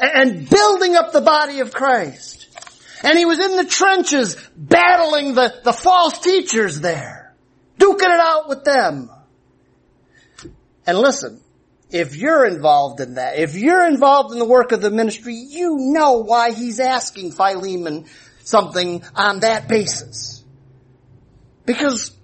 and 0.00 0.48
building 0.48 0.94
up 0.96 1.12
the 1.12 1.20
body 1.20 1.60
of 1.60 1.72
Christ. 1.72 2.46
And 3.02 3.18
he 3.18 3.24
was 3.24 3.38
in 3.38 3.56
the 3.56 3.64
trenches 3.64 4.36
battling 4.56 5.34
the, 5.34 5.54
the 5.62 5.72
false 5.72 6.18
teachers 6.18 6.80
there, 6.80 7.34
duking 7.78 8.00
it 8.00 8.20
out 8.20 8.48
with 8.48 8.64
them. 8.64 9.10
And 10.86 10.98
listen, 10.98 11.40
if 11.90 12.16
you're 12.16 12.44
involved 12.44 13.00
in 13.00 13.14
that, 13.14 13.38
if 13.38 13.54
you're 13.54 13.86
involved 13.86 14.32
in 14.32 14.38
the 14.38 14.44
work 14.44 14.72
of 14.72 14.80
the 14.80 14.90
ministry, 14.90 15.34
you 15.34 15.76
know 15.78 16.18
why 16.18 16.52
he's 16.52 16.80
asking 16.80 17.32
Philemon 17.32 18.06
something 18.42 19.02
on 19.14 19.40
that 19.40 19.68
basis. 19.68 20.44
Because 21.64 22.16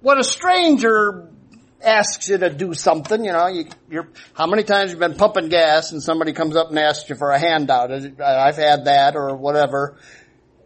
what 0.00 0.18
a 0.18 0.24
stranger 0.24 1.30
asks 1.82 2.28
you 2.28 2.38
to 2.38 2.50
do 2.50 2.74
something, 2.74 3.24
you 3.24 3.32
know, 3.32 3.46
you, 3.46 3.66
are 3.94 4.08
how 4.34 4.46
many 4.46 4.62
times 4.62 4.90
you've 4.90 5.00
been 5.00 5.14
pumping 5.14 5.48
gas 5.48 5.92
and 5.92 6.02
somebody 6.02 6.32
comes 6.32 6.56
up 6.56 6.70
and 6.70 6.78
asks 6.78 7.08
you 7.08 7.16
for 7.16 7.30
a 7.30 7.38
handout? 7.38 7.90
Uh, 7.90 8.24
I've 8.24 8.56
had 8.56 8.84
that 8.84 9.16
or 9.16 9.34
whatever. 9.36 9.96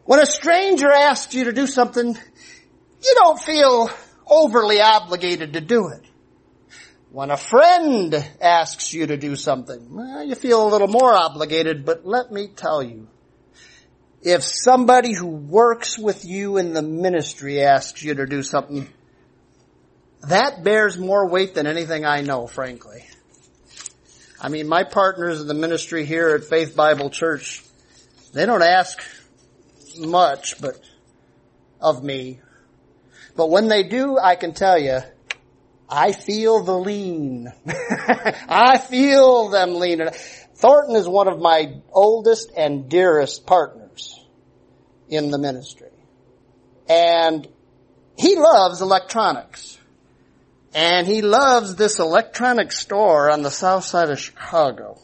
When 0.05 0.21
a 0.21 0.27
stranger 0.27 0.91
asks 0.91 1.35
you 1.35 1.45
to 1.45 1.53
do 1.53 1.67
something, 1.67 2.09
you 2.09 3.15
don't 3.17 3.41
feel 3.41 3.91
overly 4.27 4.81
obligated 4.81 5.55
to 5.55 5.61
do 5.61 5.89
it. 5.89 6.03
When 7.11 7.31
a 7.31 7.37
friend 7.37 8.15
asks 8.41 8.93
you 8.93 9.07
to 9.07 9.17
do 9.17 9.37
something, 9.37 9.95
well, 9.95 10.25
you 10.25 10.35
feel 10.35 10.67
a 10.67 10.69
little 10.69 10.89
more 10.89 11.15
obligated, 11.15 11.85
but 11.85 12.05
let 12.05 12.33
me 12.33 12.49
tell 12.49 12.83
you, 12.83 13.07
if 14.21 14.43
somebody 14.43 15.15
who 15.15 15.29
works 15.29 15.97
with 15.97 16.25
you 16.25 16.57
in 16.57 16.73
the 16.73 16.83
ministry 16.83 17.63
asks 17.63 18.03
you 18.03 18.15
to 18.15 18.27
do 18.27 18.43
something, 18.43 18.89
that 20.29 20.65
bears 20.65 20.99
more 20.99 21.29
weight 21.29 21.55
than 21.55 21.67
anything 21.67 22.05
I 22.05 22.23
know, 22.23 22.47
frankly. 22.47 23.05
I 24.41 24.49
mean, 24.49 24.69
my 24.69 24.85
partners 24.85 25.41
in 25.41 25.47
the 25.47 25.55
ministry 25.55 26.05
here 26.05 26.31
at 26.31 26.45
Faith 26.45 26.77
Bible 26.77 27.11
Church, 27.11 27.63
they 28.33 28.45
don't 28.47 28.63
ask 28.63 29.03
much, 29.99 30.61
but 30.61 30.81
of 31.81 32.03
me. 32.03 32.41
But 33.37 33.51
when 33.51 33.69
they 33.69 33.85
do, 33.85 34.19
I 34.19 34.37
can 34.37 34.55
tell 34.55 34.79
you, 34.79 35.01
I 35.89 36.13
feel 36.13 36.63
the 36.63 36.77
lean. 36.79 37.53
I 38.49 38.79
feel 38.79 39.49
them 39.49 39.75
leaning. 39.75 40.09
Thornton 40.57 40.97
is 40.97 41.09
one 41.09 41.29
of 41.29 41.39
my 41.41 41.81
oldest 41.93 42.51
and 42.57 42.89
dearest 42.89 43.47
partners 43.47 44.19
in 45.09 45.31
the 45.31 45.39
ministry. 45.39 45.89
And 46.89 47.47
he 48.17 48.37
loves 48.37 48.81
electronics. 48.81 49.79
And 50.75 51.07
he 51.07 51.23
loves 51.23 51.77
this 51.77 52.01
electronic 52.01 52.73
store 52.73 53.31
on 53.31 53.43
the 53.43 53.51
south 53.51 53.85
side 53.85 54.11
of 54.11 54.19
Chicago. 54.19 54.99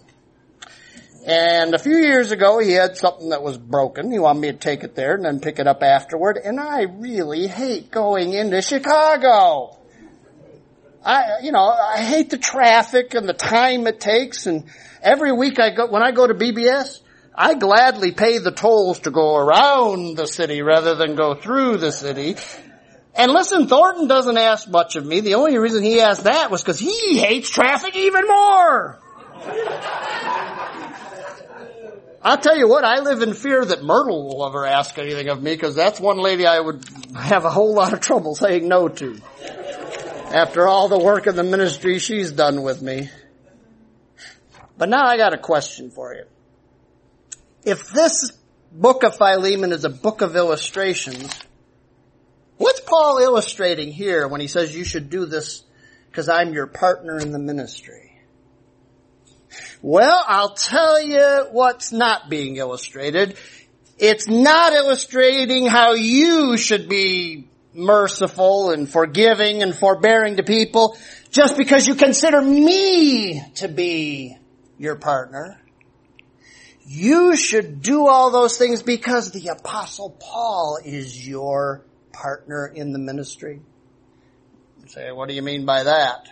And 1.25 1.75
a 1.75 1.79
few 1.79 1.99
years 1.99 2.33
ago 2.33 2.59
he 2.59 2.73
had 2.73 2.97
something 2.97 3.29
that 3.29 3.43
was 3.43 3.57
broken. 3.57 4.11
He 4.11 4.19
wanted 4.19 4.41
me 4.41 4.53
to 4.53 4.59
take 4.59 4.83
it 4.83 4.97
there 4.97 5.15
and 5.15 5.25
then 5.25 5.39
pick 5.41 5.59
it 5.59 5.69
up 5.69 5.83
afterward. 5.83 6.39
And 6.43 6.59
I 6.59 6.83
really 6.83 7.47
hate 7.47 7.91
going 7.91 8.33
into 8.33 8.61
Chicago. 8.63 9.77
I, 11.05 11.39
you 11.43 11.53
know, 11.53 11.65
I 11.65 11.99
hate 12.03 12.31
the 12.31 12.39
traffic 12.39 13.15
and 13.15 13.29
the 13.29 13.35
time 13.35 13.87
it 13.87 14.01
takes. 14.01 14.47
And 14.47 14.65
every 15.03 15.33
week 15.33 15.61
I 15.61 15.71
go, 15.71 15.87
when 15.87 16.03
I 16.03 16.11
go 16.11 16.27
to 16.27 16.35
BBS, 16.35 17.01
I 17.35 17.55
gladly 17.55 18.13
pay 18.13 18.39
the 18.39 18.51
tolls 18.51 19.01
to 19.01 19.11
go 19.11 19.37
around 19.37 20.17
the 20.17 20.27
city 20.27 20.63
rather 20.63 20.97
than 20.97 21.15
go 21.15 21.35
through 21.35 21.77
the 21.77 21.93
city. 21.93 22.37
And 23.15 23.33
listen, 23.33 23.67
Thornton 23.67 24.07
doesn't 24.07 24.37
ask 24.37 24.69
much 24.69 24.97
of 24.97 25.05
me. 25.05 25.21
The 25.21 25.35
only 25.35 25.59
reason 25.59 25.83
he 25.83 26.01
asked 26.01 26.25
that 26.25 26.51
was 26.51 26.63
because 26.63 26.79
he 26.79 27.19
hates 27.19 27.51
traffic 27.51 27.97
even 27.97 28.27
more. 28.27 28.99
I'll 32.23 32.39
tell 32.39 32.57
you 32.57 32.69
what, 32.69 32.85
I 32.85 33.01
live 33.01 33.23
in 33.23 33.33
fear 33.33 33.65
that 33.65 33.83
Myrtle 33.83 34.29
will 34.29 34.47
ever 34.47 34.67
ask 34.67 34.99
anything 34.99 35.29
of 35.29 35.43
me 35.43 35.55
because 35.55 35.75
that's 35.75 35.99
one 35.99 36.19
lady 36.19 36.47
I 36.47 36.61
would 36.61 36.85
have 37.17 37.47
a 37.47 37.51
whole 37.51 37.75
lot 37.75 37.95
of 37.95 38.01
trouble 38.01 38.35
saying 38.35 38.69
no 38.69 38.89
to. 38.89 39.19
After 40.27 40.69
all 40.69 40.89
the 40.89 40.99
work 40.99 41.27
in 41.27 41.35
the 41.35 41.43
ministry 41.43 41.99
she's 41.99 42.31
done 42.31 42.63
with 42.63 42.83
me. 42.83 43.09
But 44.77 44.91
now 44.91 45.05
I 45.05 45.17
got 45.17 45.33
a 45.33 45.39
question 45.39 45.91
for 45.91 46.15
you. 46.15 46.25
If 47.65 47.89
this 47.89 48.33
book 48.71 49.03
of 49.03 49.17
Philemon 49.17 49.73
is 49.73 49.85
a 49.85 49.91
book 49.91 50.21
of 50.21 50.37
illustrations, 50.37 51.43
What's 52.61 52.81
Paul 52.81 53.21
illustrating 53.21 53.91
here 53.91 54.29
when 54.29 54.43
he 54.43 54.47
says 54.47 54.77
you 54.77 54.85
should 54.85 55.09
do 55.09 55.25
this 55.25 55.65
because 56.11 56.29
I'm 56.29 56.53
your 56.53 56.67
partner 56.67 57.19
in 57.19 57.33
the 57.33 57.39
ministry? 57.39 58.13
Well, 59.81 60.23
I'll 60.27 60.53
tell 60.53 61.01
you 61.01 61.47
what's 61.53 61.91
not 61.91 62.29
being 62.29 62.57
illustrated. 62.57 63.39
It's 63.97 64.29
not 64.29 64.75
illustrating 64.75 65.69
how 65.69 65.95
you 65.95 66.59
should 66.59 66.87
be 66.87 67.49
merciful 67.73 68.73
and 68.73 68.87
forgiving 68.87 69.63
and 69.63 69.75
forbearing 69.75 70.37
to 70.37 70.43
people 70.43 70.99
just 71.31 71.57
because 71.57 71.87
you 71.87 71.95
consider 71.95 72.43
me 72.43 73.41
to 73.55 73.69
be 73.69 74.37
your 74.77 74.97
partner. 74.97 75.59
You 76.85 77.37
should 77.37 77.81
do 77.81 78.07
all 78.07 78.31
those 78.31 78.59
things 78.59 78.83
because 78.83 79.31
the 79.31 79.49
apostle 79.49 80.11
Paul 80.21 80.79
is 80.85 81.27
your 81.27 81.87
partner 82.21 82.67
in 82.67 82.93
the 82.93 82.99
ministry. 82.99 83.63
You 84.83 84.89
say, 84.89 85.11
what 85.11 85.29
do 85.29 85.35
you 85.35 85.43
mean 85.43 85.65
by 85.65 85.85
that? 85.85 86.29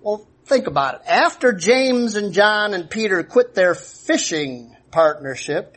Well, 0.00 0.28
think 0.46 0.68
about 0.68 0.94
it. 0.94 1.00
After 1.08 1.52
James 1.52 2.14
and 2.14 2.32
John 2.32 2.72
and 2.72 2.88
Peter 2.88 3.24
quit 3.24 3.54
their 3.54 3.74
fishing 3.74 4.76
partnership, 4.92 5.76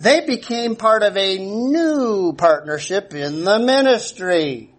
they 0.00 0.26
became 0.26 0.74
part 0.74 1.04
of 1.04 1.16
a 1.16 1.38
new 1.38 2.32
partnership 2.36 3.14
in 3.14 3.44
the 3.44 3.60
ministry. 3.60 4.74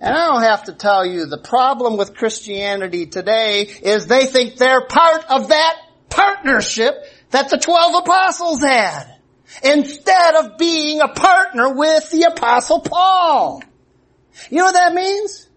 And 0.00 0.14
I 0.14 0.28
don't 0.28 0.42
have 0.42 0.64
to 0.64 0.72
tell 0.72 1.04
you, 1.04 1.26
the 1.26 1.38
problem 1.38 1.96
with 1.96 2.14
Christianity 2.14 3.06
today 3.06 3.62
is 3.62 4.06
they 4.06 4.26
think 4.26 4.56
they're 4.56 4.86
part 4.86 5.24
of 5.28 5.48
that 5.48 5.76
partnership 6.08 6.94
that 7.30 7.50
the 7.50 7.58
twelve 7.58 8.04
apostles 8.04 8.62
had. 8.62 9.19
Instead 9.62 10.34
of 10.36 10.58
being 10.58 11.00
a 11.00 11.08
partner 11.08 11.74
with 11.74 12.10
the 12.10 12.22
apostle 12.22 12.80
Paul. 12.80 13.62
You 14.50 14.58
know 14.58 14.64
what 14.64 14.74
that 14.74 14.94
means? 14.94 15.48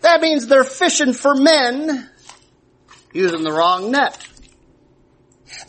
That 0.00 0.20
means 0.20 0.46
they're 0.46 0.64
fishing 0.64 1.12
for 1.12 1.34
men 1.34 2.10
using 3.12 3.42
the 3.42 3.52
wrong 3.52 3.90
net. 3.90 4.18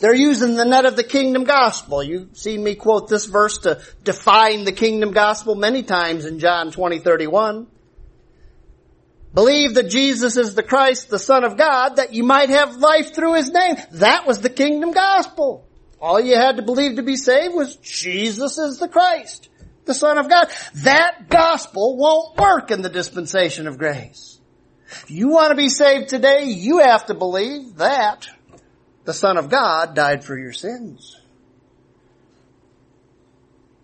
They're 0.00 0.14
using 0.14 0.56
the 0.56 0.64
net 0.64 0.84
of 0.84 0.96
the 0.96 1.04
kingdom 1.04 1.44
gospel. 1.44 2.02
You've 2.02 2.36
seen 2.36 2.62
me 2.62 2.74
quote 2.74 3.08
this 3.08 3.24
verse 3.24 3.58
to 3.58 3.80
define 4.04 4.64
the 4.64 4.72
kingdom 4.72 5.12
gospel 5.12 5.54
many 5.54 5.82
times 5.82 6.24
in 6.24 6.38
John 6.38 6.70
20, 6.70 6.98
31. 6.98 7.66
Believe 9.32 9.74
that 9.74 9.90
Jesus 9.90 10.36
is 10.36 10.54
the 10.54 10.62
Christ, 10.62 11.08
the 11.08 11.18
Son 11.18 11.44
of 11.44 11.56
God, 11.56 11.96
that 11.96 12.14
you 12.14 12.24
might 12.24 12.48
have 12.48 12.76
life 12.76 13.14
through 13.14 13.34
His 13.34 13.50
name. 13.50 13.76
That 13.92 14.26
was 14.26 14.40
the 14.40 14.50
kingdom 14.50 14.92
gospel. 14.92 15.65
All 16.00 16.20
you 16.20 16.36
had 16.36 16.56
to 16.56 16.62
believe 16.62 16.96
to 16.96 17.02
be 17.02 17.16
saved 17.16 17.54
was 17.54 17.76
Jesus 17.76 18.58
is 18.58 18.78
the 18.78 18.88
Christ, 18.88 19.48
the 19.86 19.94
Son 19.94 20.18
of 20.18 20.28
God. 20.28 20.48
That 20.82 21.28
gospel 21.28 21.96
won't 21.96 22.38
work 22.38 22.70
in 22.70 22.82
the 22.82 22.88
dispensation 22.88 23.66
of 23.66 23.78
grace. 23.78 24.38
If 24.88 25.10
you 25.10 25.30
want 25.30 25.50
to 25.50 25.56
be 25.56 25.68
saved 25.68 26.08
today, 26.08 26.44
you 26.44 26.78
have 26.78 27.06
to 27.06 27.14
believe 27.14 27.76
that 27.76 28.28
the 29.04 29.14
Son 29.14 29.36
of 29.36 29.48
God 29.48 29.94
died 29.94 30.24
for 30.24 30.38
your 30.38 30.52
sins. 30.52 31.16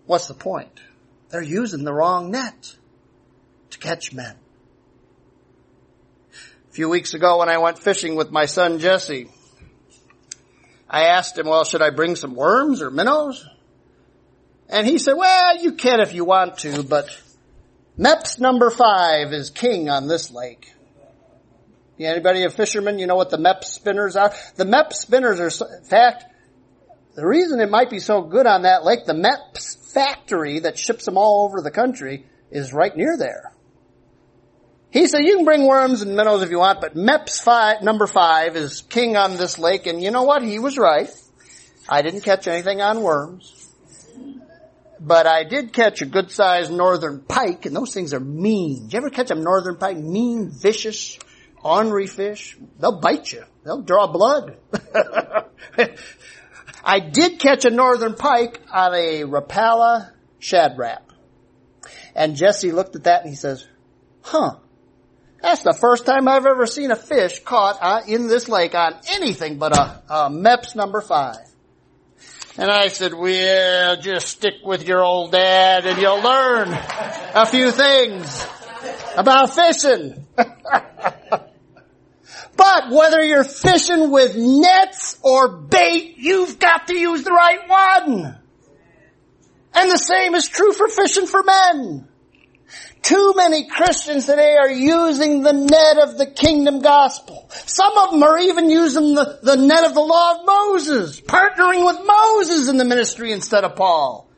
What's 0.05 0.27
the 0.27 0.33
point? 0.33 0.81
They're 1.29 1.41
using 1.41 1.83
the 1.83 1.93
wrong 1.93 2.29
net 2.29 2.75
to 3.71 3.79
catch 3.79 4.13
men. 4.13 4.35
A 6.69 6.73
few 6.73 6.89
weeks 6.89 7.13
ago 7.13 7.39
when 7.39 7.49
I 7.49 7.57
went 7.57 7.79
fishing 7.79 8.15
with 8.15 8.31
my 8.31 8.45
son 8.45 8.79
Jesse, 8.79 9.29
I 10.93 11.05
asked 11.05 11.39
him, 11.39 11.47
well, 11.47 11.63
should 11.63 11.81
I 11.81 11.89
bring 11.89 12.15
some 12.15 12.35
worms 12.35 12.83
or 12.83 12.91
minnows? 12.91 13.43
And 14.69 14.85
he 14.85 14.99
said, 14.99 15.13
well, 15.13 15.57
you 15.57 15.73
can 15.73 15.99
if 15.99 16.13
you 16.13 16.23
want 16.23 16.59
to, 16.59 16.83
but 16.83 17.09
Mepps 17.97 18.39
number 18.39 18.69
five 18.69 19.33
is 19.33 19.49
king 19.49 19.89
on 19.89 20.07
this 20.07 20.29
lake. 20.29 20.71
Anybody 21.99 22.43
a 22.43 22.49
fisherman? 22.51 22.99
You 22.99 23.07
know 23.07 23.15
what 23.15 23.31
the 23.31 23.37
Mepps 23.37 23.65
spinners 23.65 24.15
are? 24.15 24.33
The 24.55 24.65
Mepps 24.65 24.93
spinners 24.93 25.39
are, 25.39 25.77
in 25.77 25.83
fact, 25.85 26.25
the 27.15 27.25
reason 27.25 27.59
it 27.59 27.71
might 27.71 27.89
be 27.89 27.99
so 27.99 28.21
good 28.21 28.45
on 28.45 28.63
that 28.63 28.83
lake, 28.83 29.05
the 29.05 29.13
Mepps 29.13 29.93
factory 29.93 30.59
that 30.59 30.77
ships 30.77 31.05
them 31.05 31.17
all 31.17 31.45
over 31.45 31.61
the 31.61 31.71
country 31.71 32.27
is 32.51 32.73
right 32.73 32.95
near 32.95 33.17
there. 33.17 33.52
He 34.93 35.07
said, 35.07 35.21
you 35.21 35.37
can 35.37 35.45
bring 35.45 35.65
worms 35.65 36.03
and 36.03 36.15
minnows 36.15 36.43
if 36.43 36.51
you 36.51 36.59
want, 36.59 36.79
but 36.79 36.93
Mepps 36.95 37.41
five, 37.41 37.81
number 37.81 38.05
five 38.05 38.55
is 38.55 38.81
king 38.81 39.17
on 39.17 39.37
this 39.37 39.57
lake. 39.57 39.87
And 39.87 40.03
you 40.03 40.11
know 40.11 40.21
what? 40.21 40.43
He 40.43 40.59
was 40.59 40.77
right. 40.77 41.09
I 41.89 42.03
didn't 42.03 42.21
catch 42.21 42.47
anything 42.47 42.79
on 42.79 43.01
worms. 43.01 43.71
But 44.99 45.25
I 45.25 45.45
did 45.45 45.73
catch 45.73 46.03
a 46.03 46.05
good 46.05 46.29
sized 46.29 46.71
northern 46.71 47.21
pike, 47.21 47.65
and 47.65 47.75
those 47.75 47.91
things 47.91 48.13
are 48.13 48.19
mean. 48.19 48.83
Did 48.83 48.93
you 48.93 48.97
ever 48.97 49.09
catch 49.09 49.31
a 49.31 49.35
northern 49.35 49.77
pike? 49.77 49.97
Mean, 49.97 50.51
vicious, 50.51 51.17
ornery 51.63 52.05
fish. 52.05 52.55
They'll 52.79 52.99
bite 52.99 53.31
you. 53.31 53.43
They'll 53.65 53.81
draw 53.81 54.05
blood. 54.05 54.57
I 56.85 56.99
did 56.99 57.39
catch 57.39 57.65
a 57.65 57.71
northern 57.71 58.13
pike 58.13 58.61
on 58.71 58.93
a 58.93 59.23
Rapala 59.23 60.11
shad 60.37 60.77
rap. 60.77 61.09
And 62.13 62.35
Jesse 62.35 62.71
looked 62.71 62.95
at 62.95 63.05
that 63.05 63.21
and 63.21 63.29
he 63.31 63.35
says, 63.35 63.67
huh, 64.21 64.57
that's 65.43 65.61
the 65.61 65.73
first 65.73 66.05
time 66.05 66.29
I've 66.29 66.45
ever 66.45 66.65
seen 66.65 66.91
a 66.91 66.95
fish 66.95 67.41
caught 67.43 67.77
uh, 67.81 68.01
in 68.07 68.27
this 68.27 68.47
lake 68.47 68.73
on 68.75 68.95
anything 69.09 69.57
but 69.57 69.77
a, 69.77 70.01
a 70.09 70.29
Mepps 70.29 70.73
number 70.73 71.01
five. 71.01 71.45
And 72.57 72.71
I 72.71 72.87
said, 72.87 73.13
well, 73.13 73.97
just 73.97 74.29
stick 74.29 74.53
with 74.63 74.87
your 74.87 75.03
old 75.03 75.33
dad 75.33 75.85
and 75.85 76.01
you'll 76.01 76.21
learn 76.21 76.69
a 76.71 77.45
few 77.45 77.71
things 77.71 78.47
about 79.17 79.53
fishing. 79.53 80.25
but 80.35 81.49
whether 82.89 83.21
you're 83.21 83.43
fishing 83.43 84.11
with 84.11 84.37
nets 84.37 85.19
or 85.23 85.49
bait, 85.49 86.15
you've 86.19 86.57
got 86.57 86.87
to 86.87 86.97
use 86.97 87.25
the 87.25 87.31
right 87.31 87.67
one. 87.67 88.39
And 89.73 89.91
the 89.91 89.97
same 89.97 90.35
is 90.35 90.47
true 90.47 90.71
for 90.71 90.87
fishing 90.87 91.27
for 91.27 91.43
men. 91.43 92.07
Too 93.01 93.33
many 93.35 93.67
Christians 93.67 94.25
today 94.25 94.55
are 94.55 94.71
using 94.71 95.41
the 95.41 95.51
net 95.51 95.97
of 95.97 96.17
the 96.17 96.25
kingdom 96.25 96.79
gospel. 96.79 97.49
Some 97.51 97.97
of 97.97 98.11
them 98.11 98.23
are 98.23 98.39
even 98.39 98.69
using 98.69 99.13
the, 99.13 99.39
the 99.43 99.57
net 99.57 99.83
of 99.83 99.93
the 99.93 100.01
law 100.01 100.39
of 100.39 100.45
Moses, 100.45 101.19
partnering 101.19 101.85
with 101.85 102.05
Moses 102.05 102.69
in 102.69 102.77
the 102.77 102.85
ministry 102.85 103.33
instead 103.33 103.65
of 103.65 103.75
Paul. 103.75 104.29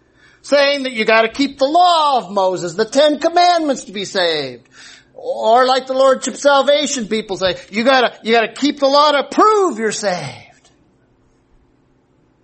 Saying 0.42 0.84
that 0.84 0.94
you 0.94 1.06
gotta 1.06 1.30
keep 1.30 1.60
the 1.60 1.68
law 1.68 2.18
of 2.18 2.32
Moses, 2.32 2.74
the 2.74 2.86
Ten 2.86 3.20
Commandments 3.20 3.86
to 3.86 3.92
be 3.92 4.06
saved. 4.06 4.68
Or 5.14 5.66
like 5.66 5.88
the 5.88 5.94
Lordship 5.94 6.36
Salvation 6.36 7.08
people 7.08 7.38
say, 7.38 7.56
you 7.72 7.84
gotta, 7.84 8.20
you 8.24 8.34
gotta 8.34 8.54
keep 8.54 8.80
the 8.80 8.88
law 8.88 9.12
to 9.12 9.28
prove 9.30 9.80
you're 9.80 9.92
saved. 9.92 10.72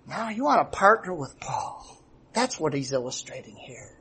Now 0.06 0.28
you 0.28 0.44
want 0.44 0.70
to 0.70 0.76
partner 0.76 1.14
with 1.14 1.38
Paul. 1.40 2.02
That's 2.32 2.60
what 2.60 2.74
he's 2.74 2.92
illustrating 2.92 3.56
here. 3.56 3.91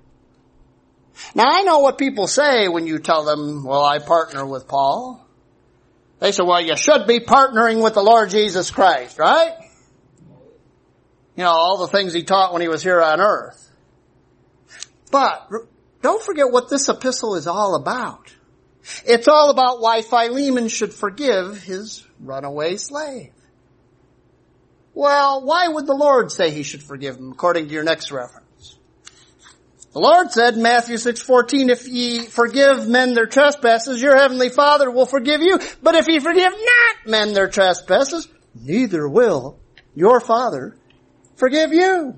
Now 1.36 1.45
I 1.47 1.64
know 1.64 1.80
what 1.80 1.97
people 1.97 2.28
say 2.28 2.68
when 2.68 2.88
you 2.88 2.99
tell 2.99 3.24
them, 3.24 3.64
well, 3.64 3.84
I 3.84 3.99
partner 3.99 4.45
with 4.45 4.68
Paul. 4.68 5.26
They 6.20 6.32
say, 6.32 6.43
well, 6.43 6.62
you 6.62 6.78
should 6.78 7.07
be 7.07 7.20
partnering 7.20 7.84
with 7.84 7.95
the 7.95 8.03
Lord 8.03 8.30
Jesus 8.30 8.70
Christ, 8.70 9.18
right? 9.18 9.53
You 11.36 11.43
know, 11.43 11.49
all 11.49 11.78
the 11.78 11.88
things 11.88 12.14
he 12.14 12.24
taught 12.24 12.53
when 12.53 12.62
he 12.62 12.68
was 12.68 12.84
here 12.84 13.01
on 13.01 13.20
earth. 13.20 13.70
But 15.12 15.49
don't 16.01 16.24
forget 16.24 16.51
what 16.51 16.70
this 16.70 16.88
epistle 16.89 17.36
is 17.36 17.47
all 17.47 17.76
about. 17.76 18.34
It's 19.05 19.28
all 19.28 19.49
about 19.49 19.82
why 19.82 20.01
Philemon 20.01 20.68
should 20.68 20.93
forgive 20.93 21.62
his 21.62 22.05
runaway 22.20 22.78
slave. 22.78 23.34
Well, 24.93 25.43
why 25.45 25.68
would 25.68 25.88
the 25.88 25.95
Lord 25.95 26.32
say 26.32 26.51
he 26.51 26.64
should 26.64 26.84
forgive 26.84 27.18
him 27.18 27.32
according 27.32 27.68
to 27.68 27.74
your 27.74 27.84
next 27.84 28.12
reference? 28.12 28.41
The 29.94 30.00
Lord 30.00 30.32
said 30.32 30.56
in 30.56 30.62
Matthew 30.62 30.96
6:14, 30.96 31.70
if 31.70 31.88
ye 31.88 32.22
forgive 32.26 32.88
men 32.88 33.14
their 33.14 33.26
trespasses, 33.26 34.02
your 34.02 34.16
heavenly 34.16 34.50
Father 34.50 34.89
will 34.89 35.06
forgive 35.06 35.42
you. 35.42 35.60
But 35.84 35.96
if 35.96 36.08
ye 36.08 36.20
forgive 36.20 36.54
not 36.54 37.08
men 37.08 37.34
their 37.34 37.50
trespasses, 37.50 38.28
neither 38.56 39.08
will 39.08 39.60
your 39.94 40.22
Father 40.22 40.78
forgive 41.36 41.74
you. 41.74 42.16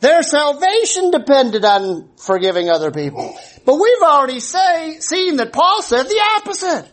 Their 0.00 0.24
salvation 0.24 1.12
depended 1.12 1.64
on 1.64 2.10
forgiving 2.16 2.68
other 2.68 2.90
people. 2.90 3.38
But 3.64 3.76
we've 3.76 4.02
already 4.02 4.40
say, 4.40 4.98
seen 4.98 5.36
that 5.36 5.52
Paul 5.52 5.80
said 5.82 6.06
the 6.06 6.20
opposite. 6.36 6.90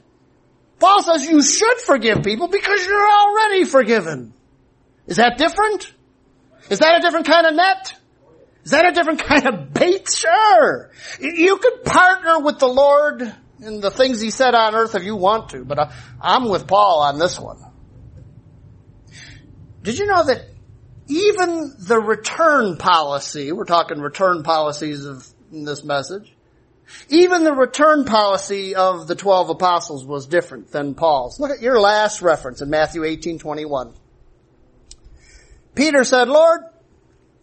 Paul 0.77 1.01
says 1.01 1.27
you 1.27 1.41
should 1.41 1.79
forgive 1.79 2.21
people 2.21 2.47
because 2.47 2.85
you're 2.85 3.09
already 3.09 3.63
forgiven. 3.65 4.33
Is 5.07 5.17
that 5.17 5.39
different? 5.39 5.91
Is 6.69 6.77
that 6.79 6.99
a 6.99 7.01
different 7.01 7.25
kind 7.25 7.47
of 7.47 7.55
net? 7.55 7.98
Is 8.69 8.73
that 8.73 8.85
a 8.85 8.91
different 8.91 9.23
kind 9.23 9.47
of 9.47 9.73
bait? 9.73 10.07
Sure. 10.07 10.91
You 11.19 11.57
could 11.57 11.83
partner 11.85 12.39
with 12.41 12.59
the 12.59 12.67
Lord 12.67 13.19
in 13.59 13.79
the 13.79 13.89
things 13.89 14.21
He 14.21 14.29
said 14.29 14.53
on 14.53 14.75
earth 14.75 14.93
if 14.93 15.03
you 15.03 15.15
want 15.15 15.49
to, 15.49 15.65
but 15.65 15.79
uh, 15.79 15.91
I'm 16.21 16.47
with 16.47 16.67
Paul 16.67 17.01
on 17.01 17.17
this 17.17 17.39
one. 17.39 17.57
Did 19.81 19.97
you 19.97 20.05
know 20.05 20.23
that 20.23 20.49
even 21.07 21.73
the 21.79 21.99
return 21.99 22.77
policy, 22.77 23.51
we're 23.51 23.65
talking 23.65 24.01
return 24.01 24.43
policies 24.43 25.03
of 25.03 25.27
this 25.51 25.83
message, 25.83 26.31
even 27.09 27.43
the 27.43 27.53
return 27.53 28.05
policy 28.05 28.75
of 28.75 29.07
the 29.07 29.15
twelve 29.15 29.49
apostles 29.49 30.05
was 30.05 30.27
different 30.27 30.69
than 30.71 30.93
Paul's. 30.93 31.39
Look 31.39 31.49
at 31.49 31.63
your 31.63 31.79
last 31.79 32.21
reference 32.21 32.61
in 32.61 32.69
Matthew 32.69 33.03
18, 33.03 33.39
21. 33.39 33.95
Peter 35.73 36.03
said, 36.03 36.29
Lord, 36.29 36.61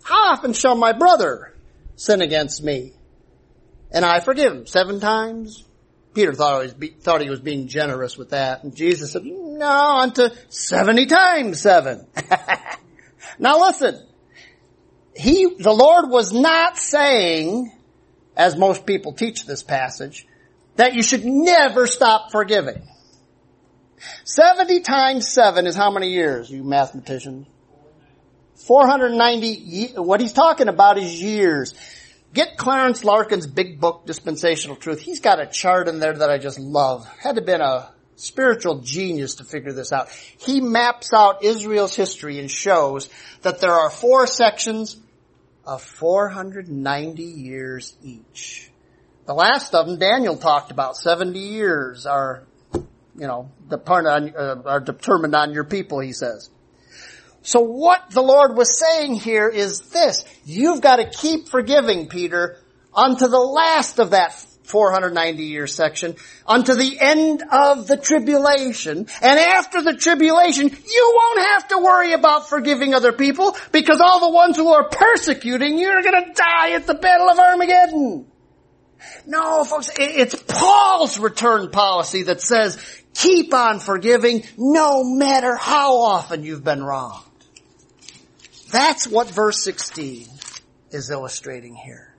how 0.06 0.34
often 0.34 0.52
shall 0.52 0.76
my 0.76 0.92
brother 0.92 1.52
sin 1.96 2.22
against 2.22 2.62
me? 2.62 2.92
And 3.90 4.04
I 4.04 4.20
forgive 4.20 4.52
him 4.52 4.66
seven 4.66 5.00
times? 5.00 5.64
Peter 6.14 6.32
thought 6.32 6.62
he, 6.62 6.66
was, 6.68 6.90
thought 7.00 7.20
he 7.22 7.28
was 7.28 7.40
being 7.40 7.66
generous 7.66 8.16
with 8.16 8.30
that. 8.30 8.62
And 8.62 8.76
Jesus 8.76 9.10
said, 9.10 9.24
no, 9.24 9.98
unto 9.98 10.28
70 10.48 11.06
times 11.06 11.60
seven. 11.60 12.06
now 13.40 13.60
listen, 13.62 14.00
he, 15.16 15.56
the 15.58 15.72
Lord 15.72 16.08
was 16.08 16.32
not 16.32 16.78
saying, 16.78 17.72
as 18.36 18.54
most 18.56 18.86
people 18.86 19.12
teach 19.12 19.44
this 19.44 19.64
passage, 19.64 20.24
that 20.76 20.94
you 20.94 21.02
should 21.02 21.24
never 21.24 21.88
stop 21.88 22.30
forgiving. 22.30 22.80
70 24.22 24.82
times 24.82 25.32
7 25.32 25.66
is 25.66 25.74
how 25.74 25.90
many 25.90 26.12
years, 26.12 26.48
you 26.48 26.62
mathematicians? 26.62 27.48
490, 28.56 29.94
what 29.96 30.20
he's 30.20 30.32
talking 30.32 30.68
about 30.68 30.98
is 30.98 31.22
years. 31.22 31.74
Get 32.32 32.56
Clarence 32.56 33.04
Larkin's 33.04 33.46
big 33.46 33.80
book, 33.80 34.06
Dispensational 34.06 34.76
Truth. 34.76 35.00
He's 35.00 35.20
got 35.20 35.40
a 35.40 35.46
chart 35.46 35.88
in 35.88 36.00
there 36.00 36.14
that 36.14 36.30
I 36.30 36.38
just 36.38 36.58
love. 36.58 37.06
Had 37.18 37.36
to 37.36 37.42
been 37.42 37.60
a 37.60 37.90
spiritual 38.16 38.80
genius 38.80 39.36
to 39.36 39.44
figure 39.44 39.72
this 39.72 39.92
out. 39.92 40.08
He 40.10 40.60
maps 40.60 41.12
out 41.12 41.44
Israel's 41.44 41.94
history 41.94 42.38
and 42.38 42.50
shows 42.50 43.08
that 43.42 43.60
there 43.60 43.72
are 43.72 43.90
four 43.90 44.26
sections 44.26 44.96
of 45.64 45.82
490 45.82 47.22
years 47.22 47.96
each. 48.02 48.70
The 49.26 49.34
last 49.34 49.74
of 49.74 49.86
them, 49.86 49.98
Daniel 49.98 50.36
talked 50.36 50.70
about 50.70 50.96
70 50.96 51.38
years 51.38 52.06
are, 52.06 52.44
you 52.72 53.26
know, 53.26 53.50
on, 54.06 54.34
uh, 54.36 54.62
are 54.64 54.80
determined 54.80 55.34
on 55.34 55.52
your 55.52 55.64
people, 55.64 56.00
he 56.00 56.12
says. 56.12 56.48
So 57.46 57.60
what 57.60 58.10
the 58.10 58.22
Lord 58.22 58.56
was 58.56 58.76
saying 58.76 59.14
here 59.14 59.48
is 59.48 59.78
this. 59.78 60.24
You've 60.44 60.80
got 60.80 60.96
to 60.96 61.08
keep 61.08 61.46
forgiving, 61.46 62.08
Peter, 62.08 62.58
unto 62.92 63.28
the 63.28 63.38
last 63.38 64.00
of 64.00 64.10
that 64.10 64.32
490 64.64 65.44
year 65.44 65.68
section 65.68 66.16
unto 66.44 66.74
the 66.74 66.98
end 66.98 67.44
of 67.48 67.86
the 67.86 67.96
tribulation. 67.96 69.06
And 69.22 69.38
after 69.38 69.80
the 69.80 69.94
tribulation, 69.94 70.68
you 70.68 71.14
won't 71.16 71.46
have 71.50 71.68
to 71.68 71.78
worry 71.78 72.14
about 72.14 72.48
forgiving 72.48 72.94
other 72.94 73.12
people 73.12 73.56
because 73.70 74.00
all 74.00 74.18
the 74.18 74.34
ones 74.34 74.56
who 74.56 74.72
are 74.72 74.88
persecuting 74.88 75.78
you 75.78 75.86
are 75.86 76.02
going 76.02 76.24
to 76.24 76.32
die 76.32 76.72
at 76.72 76.88
the 76.88 76.94
battle 76.94 77.28
of 77.28 77.38
Armageddon. 77.38 78.26
No, 79.24 79.62
folks, 79.62 79.88
it's 79.96 80.34
Paul's 80.34 81.20
return 81.20 81.70
policy 81.70 82.24
that 82.24 82.40
says 82.40 82.76
keep 83.14 83.54
on 83.54 83.78
forgiving 83.78 84.42
no 84.58 85.04
matter 85.04 85.54
how 85.54 85.98
often 85.98 86.42
you've 86.42 86.64
been 86.64 86.82
wronged. 86.82 87.22
That's 88.76 89.08
what 89.08 89.30
verse 89.30 89.64
16 89.64 90.28
is 90.90 91.10
illustrating 91.10 91.74
here. 91.74 92.14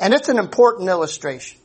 And 0.00 0.14
it's 0.14 0.30
an 0.30 0.38
important 0.38 0.88
illustration. 0.88 1.60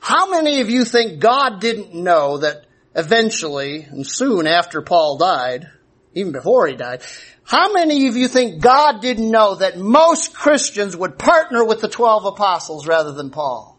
How 0.00 0.28
many 0.28 0.60
of 0.62 0.68
you 0.68 0.84
think 0.84 1.20
God 1.20 1.60
didn't 1.60 1.94
know 1.94 2.38
that 2.38 2.64
eventually 2.96 3.84
and 3.84 4.04
soon 4.04 4.48
after 4.48 4.82
Paul 4.82 5.16
died, 5.16 5.68
even 6.14 6.32
before 6.32 6.66
he 6.66 6.74
died, 6.74 7.02
how 7.44 7.72
many 7.72 8.08
of 8.08 8.16
you 8.16 8.26
think 8.26 8.60
God 8.60 9.00
didn't 9.00 9.30
know 9.30 9.54
that 9.54 9.78
most 9.78 10.34
Christians 10.34 10.96
would 10.96 11.20
partner 11.20 11.64
with 11.64 11.82
the 11.82 11.88
12 11.88 12.24
apostles 12.24 12.88
rather 12.88 13.12
than 13.12 13.30
Paul? 13.30 13.78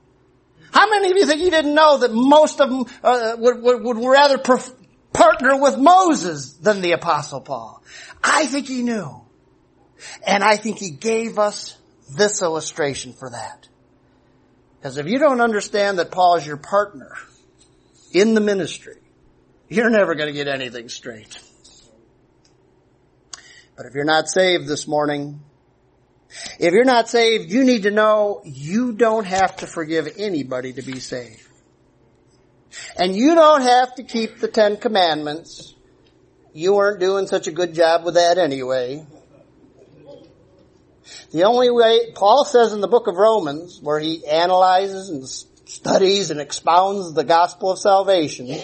How 0.71 0.89
many 0.89 1.11
of 1.11 1.17
you 1.17 1.25
think 1.25 1.41
he 1.41 1.49
didn't 1.49 1.75
know 1.75 1.97
that 1.97 2.13
most 2.13 2.61
of 2.61 2.69
them 2.69 2.85
uh, 3.03 3.35
would, 3.37 3.61
would, 3.61 3.83
would, 3.83 3.97
rather 3.97 4.37
pref- 4.37 4.71
partner 5.13 5.59
with 5.59 5.77
Moses 5.77 6.53
than 6.53 6.81
the 6.81 6.91
apostle 6.93 7.41
Paul? 7.41 7.83
I 8.23 8.45
think 8.45 8.67
he 8.67 8.81
knew. 8.83 9.21
And 10.25 10.43
I 10.43 10.57
think 10.57 10.77
he 10.77 10.89
gave 10.89 11.39
us 11.39 11.77
this 12.15 12.41
illustration 12.41 13.13
for 13.13 13.29
that. 13.29 13.67
Because 14.79 14.97
if 14.97 15.07
you 15.07 15.17
don't 15.17 15.39
understand 15.39 15.99
that 15.99 16.11
Paul 16.11 16.35
is 16.35 16.45
your 16.45 16.57
partner 16.57 17.15
in 18.11 18.33
the 18.33 18.41
ministry, 18.41 18.97
you're 19.69 19.89
never 19.89 20.15
going 20.15 20.27
to 20.27 20.33
get 20.33 20.47
anything 20.47 20.89
straight. 20.89 21.39
But 23.75 23.85
if 23.85 23.93
you're 23.95 24.03
not 24.03 24.27
saved 24.27 24.67
this 24.67 24.87
morning, 24.87 25.39
if 26.59 26.73
you're 26.73 26.85
not 26.85 27.09
saved, 27.09 27.51
you 27.51 27.63
need 27.63 27.83
to 27.83 27.91
know 27.91 28.41
you 28.43 28.93
don't 28.93 29.25
have 29.25 29.55
to 29.57 29.67
forgive 29.67 30.07
anybody 30.17 30.73
to 30.73 30.81
be 30.81 30.99
saved. 30.99 31.42
And 32.97 33.15
you 33.15 33.35
don't 33.35 33.61
have 33.61 33.95
to 33.95 34.03
keep 34.03 34.39
the 34.39 34.47
Ten 34.47 34.77
Commandments. 34.77 35.75
You 36.53 36.75
weren't 36.75 36.99
doing 36.99 37.27
such 37.27 37.47
a 37.47 37.51
good 37.51 37.73
job 37.73 38.05
with 38.05 38.15
that 38.15 38.37
anyway. 38.37 39.05
The 41.31 41.43
only 41.43 41.69
way, 41.69 42.11
Paul 42.13 42.45
says 42.45 42.73
in 42.73 42.81
the 42.81 42.87
book 42.87 43.07
of 43.07 43.15
Romans, 43.15 43.79
where 43.81 43.99
he 43.99 44.25
analyzes 44.27 45.09
and 45.09 45.27
studies 45.67 46.31
and 46.31 46.39
expounds 46.39 47.13
the 47.13 47.23
gospel 47.23 47.71
of 47.71 47.79
salvation, 47.79 48.59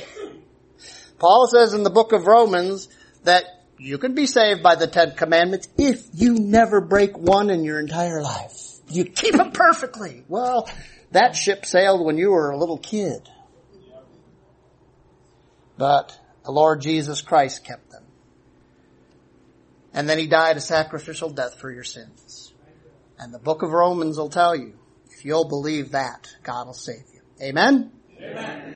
Paul 1.18 1.47
says 1.47 1.74
in 1.74 1.84
the 1.84 1.89
book 1.89 2.14
of 2.14 2.28
Romans 2.28 2.88
that 3.24 3.43
you 3.78 3.97
can 3.97 4.14
be 4.14 4.28
saved 4.28 4.62
by 4.62 4.76
the 4.76 4.88
Ten 4.88 5.16
Commandments 5.16 5.68
if 5.78 6.05
you 6.14 6.36
never 6.36 6.82
break 6.82 7.18
one 7.18 7.49
in 7.49 7.64
your 7.64 7.80
entire 7.80 8.22
life. 8.22 8.80
You 8.89 9.05
keep 9.05 9.36
them 9.36 9.51
perfectly. 9.51 10.24
Well, 10.28 10.70
that 11.12 11.36
ship 11.36 11.66
sailed 11.66 12.05
when 12.05 12.18
you 12.18 12.32
were 12.32 12.51
a 12.51 12.57
little 12.57 12.78
kid. 12.78 13.28
But 15.80 16.19
the 16.43 16.51
Lord 16.51 16.82
Jesus 16.82 17.21
Christ 17.21 17.63
kept 17.63 17.89
them. 17.89 18.03
And 19.93 20.09
then 20.09 20.17
he 20.17 20.27
died 20.27 20.57
a 20.57 20.61
sacrificial 20.61 21.30
death 21.30 21.57
for 21.57 21.71
your 21.71 21.86
sins. 21.86 22.53
And 23.17 23.34
the 23.34 23.39
book 23.39 23.63
of 23.63 23.71
Romans 23.71 24.17
will 24.17 24.30
tell 24.30 24.55
you, 24.57 24.77
if 25.09 25.23
you'll 25.23 25.47
believe 25.47 25.91
that, 25.91 26.36
God 26.43 26.67
will 26.67 26.73
save 26.73 27.05
you. 27.13 27.21
Amen? 27.41 27.91
Amen. 28.21 28.59